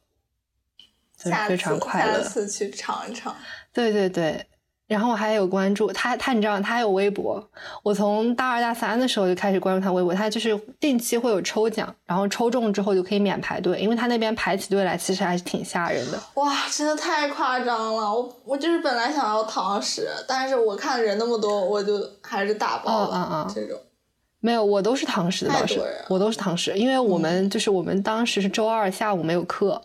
[1.16, 2.20] 非常快乐。
[2.20, 3.32] 下次去尝一尝。
[3.72, 4.44] 对对对。
[4.86, 7.42] 然后我还有关注他，他你知道他还有微博。
[7.82, 16.20] 我从大二大三的时候就开始关注他微博，他就是定期会有抽奖，然后抽中之后就可以免排队，因为他那边排起队来其实还是挺吓人的。
[16.34, 18.14] 哇，真的太夸张了！
[18.14, 23.78] 我我就是本来想要堂食，但是我看人那么多，我就还是打包了这种。
[24.40, 25.80] 没有，我都是堂食的当时，
[26.10, 29.82] 我都是堂食，因为我们就是我们当时是周二下午没有课，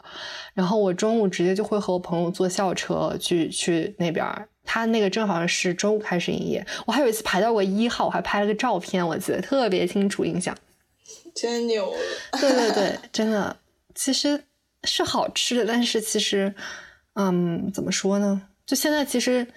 [0.54, 4.26] 然后我中午直接就会和我朋友坐校车去去那边。
[4.72, 10.56] 他那个正好是周五开始营业，我还有一次排到过一号，我还拍了个照片，我记得特别清楚，印象。
[11.34, 11.92] 真牛！
[12.40, 13.58] 对对对，真的，
[13.96, 14.44] 其实
[14.84, 16.54] 是好吃的，但是其实，
[17.14, 18.40] 嗯，怎么说呢？
[18.68, 19.48] 就现在其实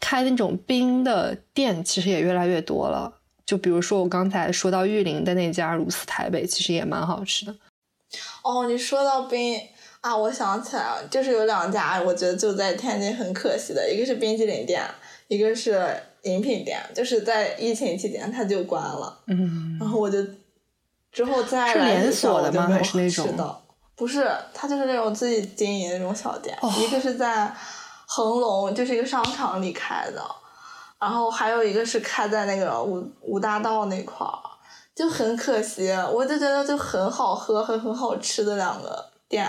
[0.00, 3.12] 开那种冰的店，其实也越来越多了。
[3.44, 7.54] 就比如说我刚才说到玉林的那家如斯台北，其实也蛮好吃的。
[8.42, 9.60] 哦，你说到冰。
[10.02, 14.82] 啊，我想起来了，就是有两家，我觉得就在天津很可惜的，一个是冰淇淋店，
[15.28, 19.20] 一个是饮品店，就是在疫情期间它就关了。
[19.28, 19.78] 嗯。
[19.80, 20.18] 然后我就
[21.12, 22.66] 之后再来连锁的吗？
[22.68, 23.56] 还是那种？
[23.94, 26.58] 不是，它就是那种自己经营的那种小店。
[26.80, 27.54] 一个是在
[28.06, 30.20] 恒隆，就是一个商场里开的，
[30.98, 34.38] 然后还有一个是开在那个五五大道那块儿，
[34.96, 35.92] 就很可惜。
[36.12, 39.48] 我就觉得就很好喝、很很好吃的两个店。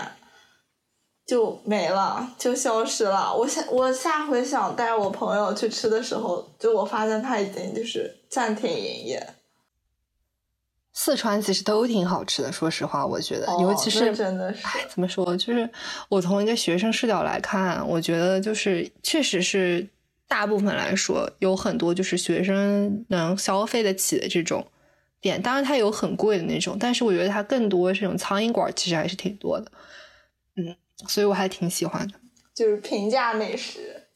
[1.26, 3.34] 就没了，就消失了。
[3.34, 9.26] 我下我下回想带我朋友去吃的时候，就我发现他已经就是暂停营业。
[10.92, 15.68] 四川其实都挺好吃的，说实话，我觉得，尤其是真的是，怎么说，就是
[16.08, 19.84] 我从一个学生视角来看，我觉得就是确实是
[20.28, 24.64] 大部分来说有很多就是学生能消费得起的这种
[25.20, 29.72] 店，当然它有很贵的那种，但是我觉得它更多这种苍蝇馆其实还是挺多的，
[30.56, 30.76] 嗯。
[31.08, 32.14] 所以我还挺喜欢的，
[32.54, 34.08] 就是平价美食。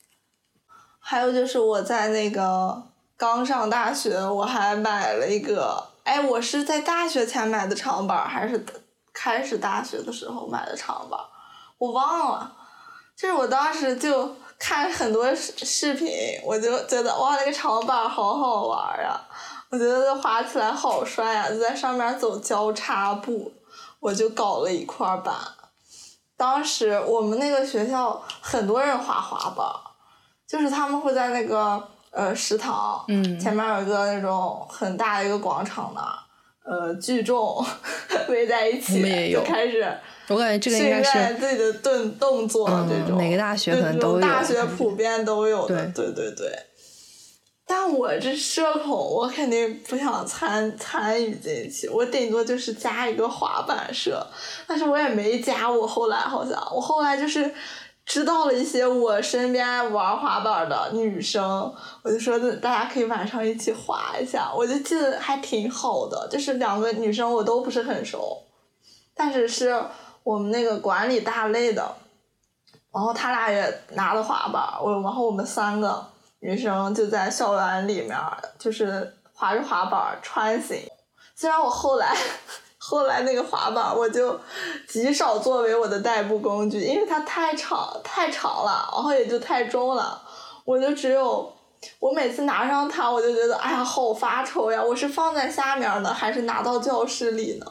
[0.98, 2.82] 还有就是我在那个
[3.16, 8.64] 刚上大学，我还买了一个，哎，我是在大学前买的长板，还是
[9.12, 11.18] 开始大学的时候买的长板？
[11.78, 12.54] 我忘了。
[13.16, 16.08] 就是我当时就看很多视视频，
[16.44, 19.20] 我就觉得哇，那个长板好好玩啊！
[19.70, 23.52] 我觉得滑起来好帅啊，就在上面走交叉步，
[23.98, 25.34] 我就搞了一块板。
[26.38, 29.66] 当时我们那个学校很多人滑滑板，
[30.46, 31.82] 就是他们会在那个
[32.12, 33.04] 呃食堂
[33.40, 36.00] 前面有一个那种很大的一个广场的，
[36.64, 37.62] 呃聚众
[38.30, 39.84] 围在一起就开始。
[40.28, 46.52] 我感觉这个应该是自己的动动作这种，每个大学可能都有，大学普遍都有的，对对对。
[47.70, 51.86] 但我这社恐，我肯定不想参参与进去。
[51.86, 54.26] 我顶多就是加一个滑板社，
[54.66, 55.70] 但是我也没加。
[55.70, 57.54] 我后来好像，我后来就是
[58.06, 61.70] 知道了一些我身边玩滑板的女生，
[62.02, 64.50] 我就说大家可以晚上一起滑一下。
[64.56, 68.44] 我就记得还挺好的，就是两个女生我都不是很熟，
[69.14, 69.78] 但是是
[70.22, 71.96] 我们那个管理大类的，
[72.94, 76.06] 然后他俩也拿了滑板，我然后我们三个。
[76.40, 78.16] 女生就在校园里面，
[78.58, 80.78] 就是滑着滑板穿行。
[81.34, 82.16] 虽然我后来，
[82.78, 84.38] 后来那个滑板我就
[84.88, 90.22] 极少作为我的代步工具，因为它太长太长了，然后也就太重了。
[90.64, 91.52] 我就只有
[91.98, 94.82] 我每次拿上它，我就觉得哎呀好发愁呀！
[94.82, 97.66] 我是放在下面呢，还是拿到教室里呢？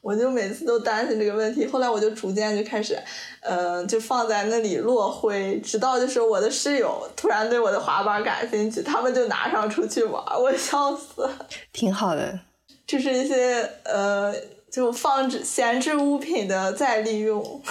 [0.00, 2.98] 我就每次都担心这个问题，后来我就逐渐就开始，
[3.40, 11.28] 嗯，就放在那里落灰，直到就是我的室友突然对我的滑板感兴趣，他们就拿上出去玩，我笑死。
[11.72, 12.40] 挺好的，
[12.86, 14.34] 就是一些呃，
[14.70, 17.62] 就放置闲置物品的再利用。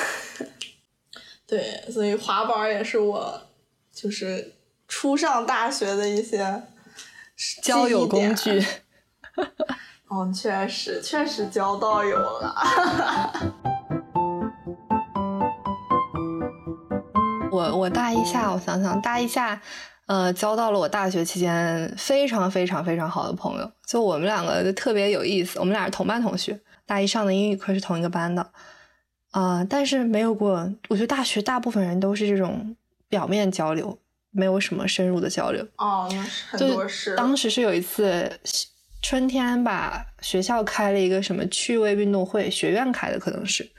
[1.48, 3.42] 对，所以滑板也是我
[3.94, 4.54] 就是
[4.88, 6.62] 初上大学的一些
[7.64, 8.64] 交友工具。
[10.10, 12.56] 嗯，确实，确实交到友了。
[17.52, 19.60] 我我大一下，我想想，大一下，
[20.06, 23.70] 呃，交到了我大学期间非常非常非常好的朋友。
[23.86, 28.50] 就我们两个就特别有意思，我们俩是同班同学，大一上的英语课是同一个班的，
[29.32, 30.72] 啊，但是没有过。
[30.88, 32.76] 我觉得大学大部分人都是这种
[33.10, 33.98] 表面交流，
[34.32, 35.66] 没有什么深入的交流。
[35.78, 37.16] 哦，那是很多是。
[37.16, 38.32] 当时是有一次。
[39.02, 43.70] 春天吧，学校开了一个什么趣味运动会，学院开的可能是，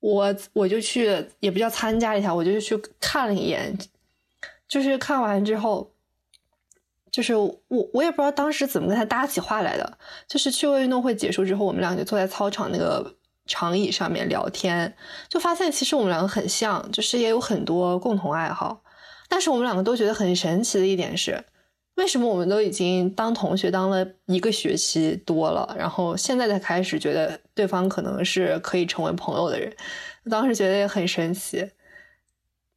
[0.00, 3.76] 我我就去，也不叫参加一下，我就去看了一眼，
[4.66, 5.92] 就是看完之后，
[7.10, 7.60] 就是我
[7.92, 13.14] 我也不知道当时怎么跟他搭起话来的，就是趣味运动会结束之后，我们俩就坐在操场那个
[13.44, 14.92] 长椅上面聊天，
[15.28, 18.82] 就发现其实我们两个很像，就是也有很多共同爱好，
[19.28, 21.44] 但是我们两个都觉得很神奇的一点是。
[21.96, 29.74] 为什么我们都已经当同学当了一个学期多了，然后现在才开始觉得对方可能是可以成为朋友的人？
[30.30, 31.70] 当时觉得也很神奇。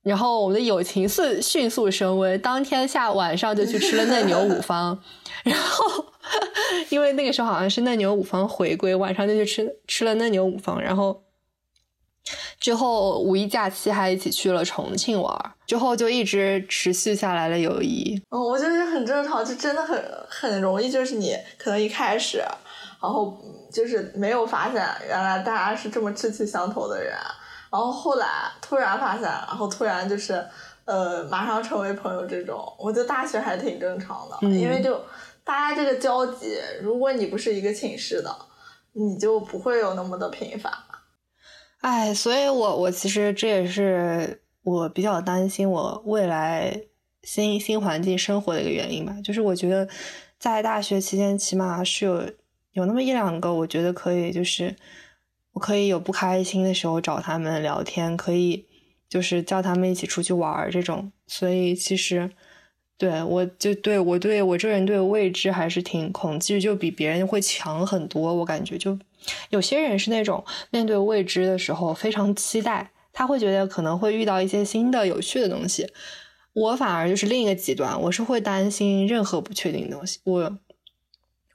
[0.01, 4.99] 然后我们的友情迅迅速升温，当天下晚上就去吃了嫩牛五 方。
[5.43, 6.05] 然后
[6.89, 10.82] 因为那个时候好像是嫩牛五方回归，晚上就去吃吃了嫩牛五方。
[10.82, 11.22] 然后。
[12.60, 15.34] 之后五一假期还一起去了重庆玩，
[15.66, 18.22] 之后就一直持续下来的友谊。
[18.30, 19.97] 嗯，我觉得很正常，就真的很
[20.28, 22.39] 很容易，就是你可能一开始，
[23.01, 23.38] 然后
[23.72, 27.14] 就是没有发现原来大家是这么志趣相投的人，
[27.72, 28.28] 然后后来
[28.62, 30.45] 突然发现，然后突然就是
[30.84, 34.99] 呃马上成为朋友这种，我觉得大学还挺正常的，因为就
[35.45, 38.36] 大家这个交集，如果你不是一个寝室的，
[38.91, 40.70] 你就不会有那么的频繁。
[41.80, 46.77] 哎，所以我我其实这也是我比较担心我未来
[47.23, 49.15] 新新环境生活的一个原因吧。
[49.23, 49.88] 就是我觉得
[50.38, 52.30] 在大学期间，起码是有
[52.73, 54.75] 有那么一两个，我觉得可以，就是
[55.53, 58.65] 我可以有不开心的时候找他们聊天，可以
[59.07, 61.11] 就是叫他们一起出去玩这种。
[61.27, 62.30] 所以其实
[63.00, 68.36] 对我就对我对我这人对未知还是挺恐惧，就比别人会强很多。
[68.36, 69.00] 我感觉就。
[69.50, 75.88] 有些人是那种面对未知的时候非常期待，他会觉得可能会遇到一些新的有趣的东西。
[76.54, 80.20] 我反而就是另一个极端，我是会担心任何不确定的东西。
[80.24, 80.58] 我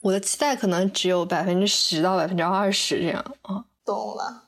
[0.02, 3.64] 我的期待可能只有百分之十到百分之二十这样啊。
[3.84, 4.43] 懂了。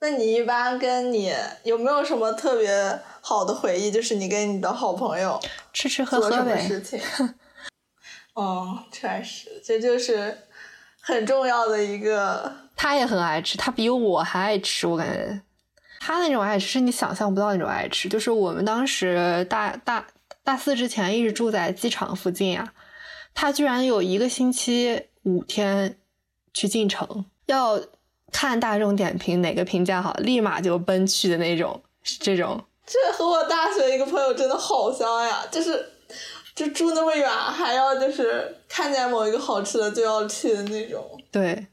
[0.00, 1.32] 那你一般跟你
[1.64, 3.90] 有没有什么特别好的回忆？
[3.90, 5.38] 就是你跟你的好朋友
[5.72, 6.58] 吃吃喝喝的。
[6.58, 7.00] 事情。
[8.34, 10.36] 嗯，确实，这就是。
[11.02, 14.86] 很重要的一个，他也很爱吃，他比我还爱吃。
[14.86, 15.40] 我感觉
[15.98, 18.06] 他那种爱吃是你想象不到那种爱吃。
[18.06, 20.06] 就是我们当时大大
[20.44, 22.70] 大四之前一直住在机场附近呀，
[23.32, 25.96] 他居然有一个星期五天
[26.52, 27.80] 去进城，要
[28.32, 32.62] 看大众点评哪个评价好，立马就奔去的那种，是这种。
[32.86, 35.86] 这和我大学一个朋友真的好像呀，就是。
[36.52, 41.02] 就住那么远，还要就是看见某一个好吃的就要去的那种。
[41.30, 41.68] 对，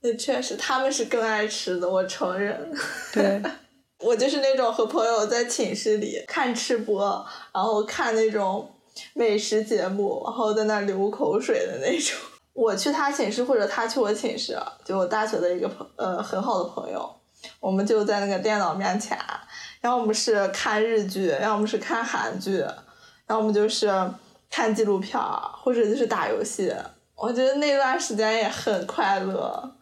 [0.00, 2.72] 那确实他们是更爱吃的，我承认。
[3.12, 3.42] 对，
[4.00, 8.74] 我就是那种和朋友在寝室里看吃播，然后看那种
[9.12, 12.16] 美食节目，然后在那流口水的那种。
[12.54, 17.14] 我去他寝室或者他去我寝室，就我大学的一个朋呃很好的朋友，
[17.60, 19.18] 我们就在那个电脑面前，
[19.80, 22.58] 然后我们是看日剧，然后我们是看韩剧，
[23.26, 23.92] 然后我们就是
[24.48, 25.20] 看纪录片，
[25.62, 26.72] 或者就是打游戏。
[27.16, 29.74] 我觉得那段时间也很快乐。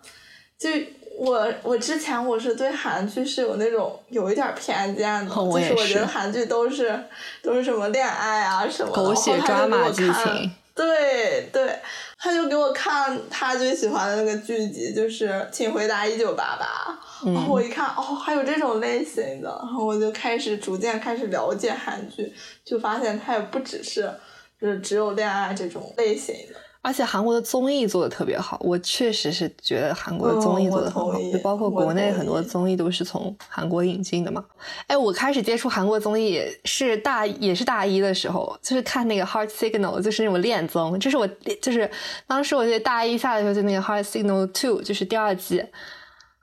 [0.58, 0.70] 就
[1.18, 6.98] 我我之前我是对韩剧是有那种有一点偏见的，就是我觉得韩剧都是
[7.42, 10.52] 都是什么恋爱啊什么狗血抓马剧情。
[10.74, 11.78] 对对，
[12.18, 16.98] 他就给我看他最喜欢的那个剧集，就是《请回答一九八八》。
[17.32, 22.32] 然后我一看，哦，还有这种类型的，然后我就开始逐渐开始了解韩剧，
[22.64, 24.12] 就发现它也不只是
[24.60, 26.58] 就是只有恋爱这种类型的。
[26.82, 34.44] 而且韩国的综艺做的特别好，我确实是觉得韩国的综艺做的很好，就包括国内很多综艺都是从韩国引进的嘛。
[34.88, 41.26] 哎，我开始接触韩国综艺是大也是大一的时候，就是看那个 Heart Signal，就是那种恋综，这是我
[41.60, 41.88] 就是
[42.26, 45.64] 当时我记得大一下的时候就那个 Heart Signal Two，就是第二季。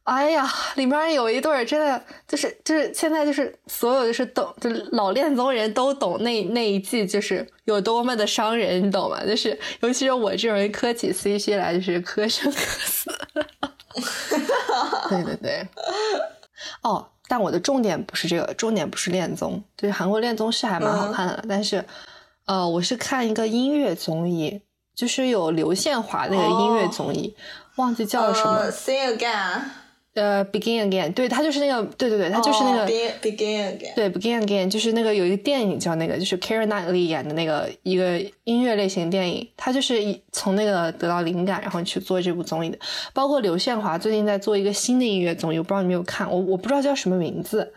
[0.10, 9.24] 哎呀，里面有一对儿，真的就是就是现在就是所有就是懂，就老恋综人都懂那那一季就是有多么的伤人，你懂吗？
[9.24, 13.12] 就是尤其是我这种人磕起 CP 来就是磕生磕死。
[15.10, 15.68] 对对对。
[16.82, 21.86] 哦，但我的重点不是这个，重点不是恋综，就是韩国恋综是还蛮好看的，但是
[22.46, 24.62] 呃，我是看一个音乐综艺，
[24.96, 27.36] 就是有刘宪华那个音乐综艺，
[27.76, 28.72] 忘记叫什么。
[28.72, 29.62] Sing again。
[30.16, 32.88] 呃，Begin Again，对他就是那个，对对对，他就是那个
[33.22, 39.96] Begin Again，对 Begin Again，就是那个有一个电影叫那个，就是 Karen Knightley 演的那个一个音乐类型电影，他就是
[40.32, 42.78] 从那个得到灵感，然后去做这部综艺的。
[43.14, 47.72] 包括刘宪华最近在做一个新的音乐综艺，我不知道你没有看，我我不知道叫什么名字，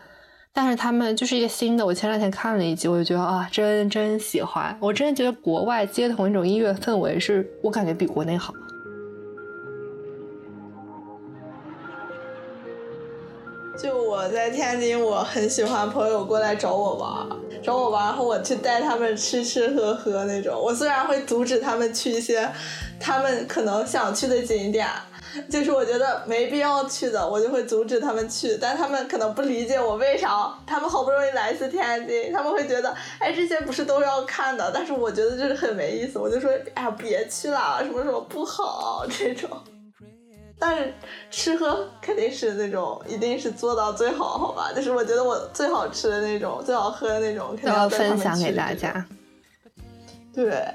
[0.51, 8.51] 但是他们就是一个新的，我前两天看了一集，我就觉得啊，真真喜欢，我真的觉得国外街头那种音乐氛围是我感觉比国内好。
[14.23, 17.27] 我在天津，我很喜欢朋友过来找我玩，
[17.61, 20.57] 找我玩，然后我去带他们吃吃喝喝那种。
[20.57, 22.49] 我虽然会阻止他们去一些
[23.01, 24.87] 他们可能想去的景点，
[25.51, 28.57] 就是我觉得没必要去的，我就会阻止他们去。
[28.61, 34.71] 但他们可能不理解我为啥，他们好不容易来一次天津，他们会觉得，哎，这些不是都要看的？
[34.73, 39.49] 但是我觉得就是很没意思，我就说，哎呀，别去了，什么什么不好这种。
[40.65, 40.93] 但是
[41.29, 44.71] 吃喝肯定是那种，一定是做到最好，好吧？
[44.73, 49.05] 就是我觉得我最好吃的那种，最好喝的那种，肯定要分享给大家。
[50.33, 50.65] 对，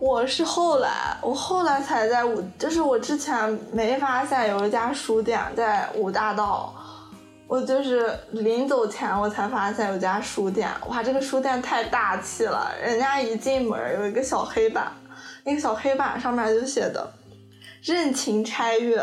[0.00, 6.74] 我是后来，我后来才在武，就是我之前没发现有一家书店在五大道，
[7.46, 14.92] 我就是临走前我才发现有家书店，哇，这个书店太大气了，人家一进门有一个小黑板，
[15.44, 17.08] 那个小黑板上面就写的。
[17.82, 19.02] 任情拆阅，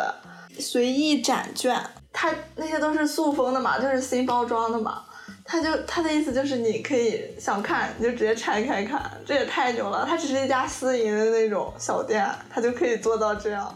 [0.58, 1.78] 随意展卷，
[2.14, 5.04] 它那些都是塑封的嘛，就是新包装的嘛。
[5.44, 10.06] 他就他的意思就是你可以想看你就直接拆开看，这也太牛了。
[10.08, 13.76] 他只是一家私营的那种小店，他就可以做到这样。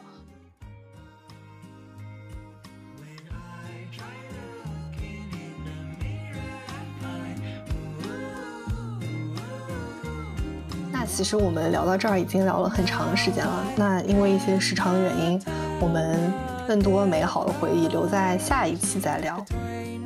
[11.05, 13.63] 其实我们聊到这儿已经聊了很长时间了。
[13.75, 15.41] 那因为一些时长的原因，
[15.79, 16.33] 我们
[16.67, 19.43] 更多美好的回忆留在下一期再聊。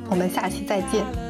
[0.10, 1.26] 我们下期再见。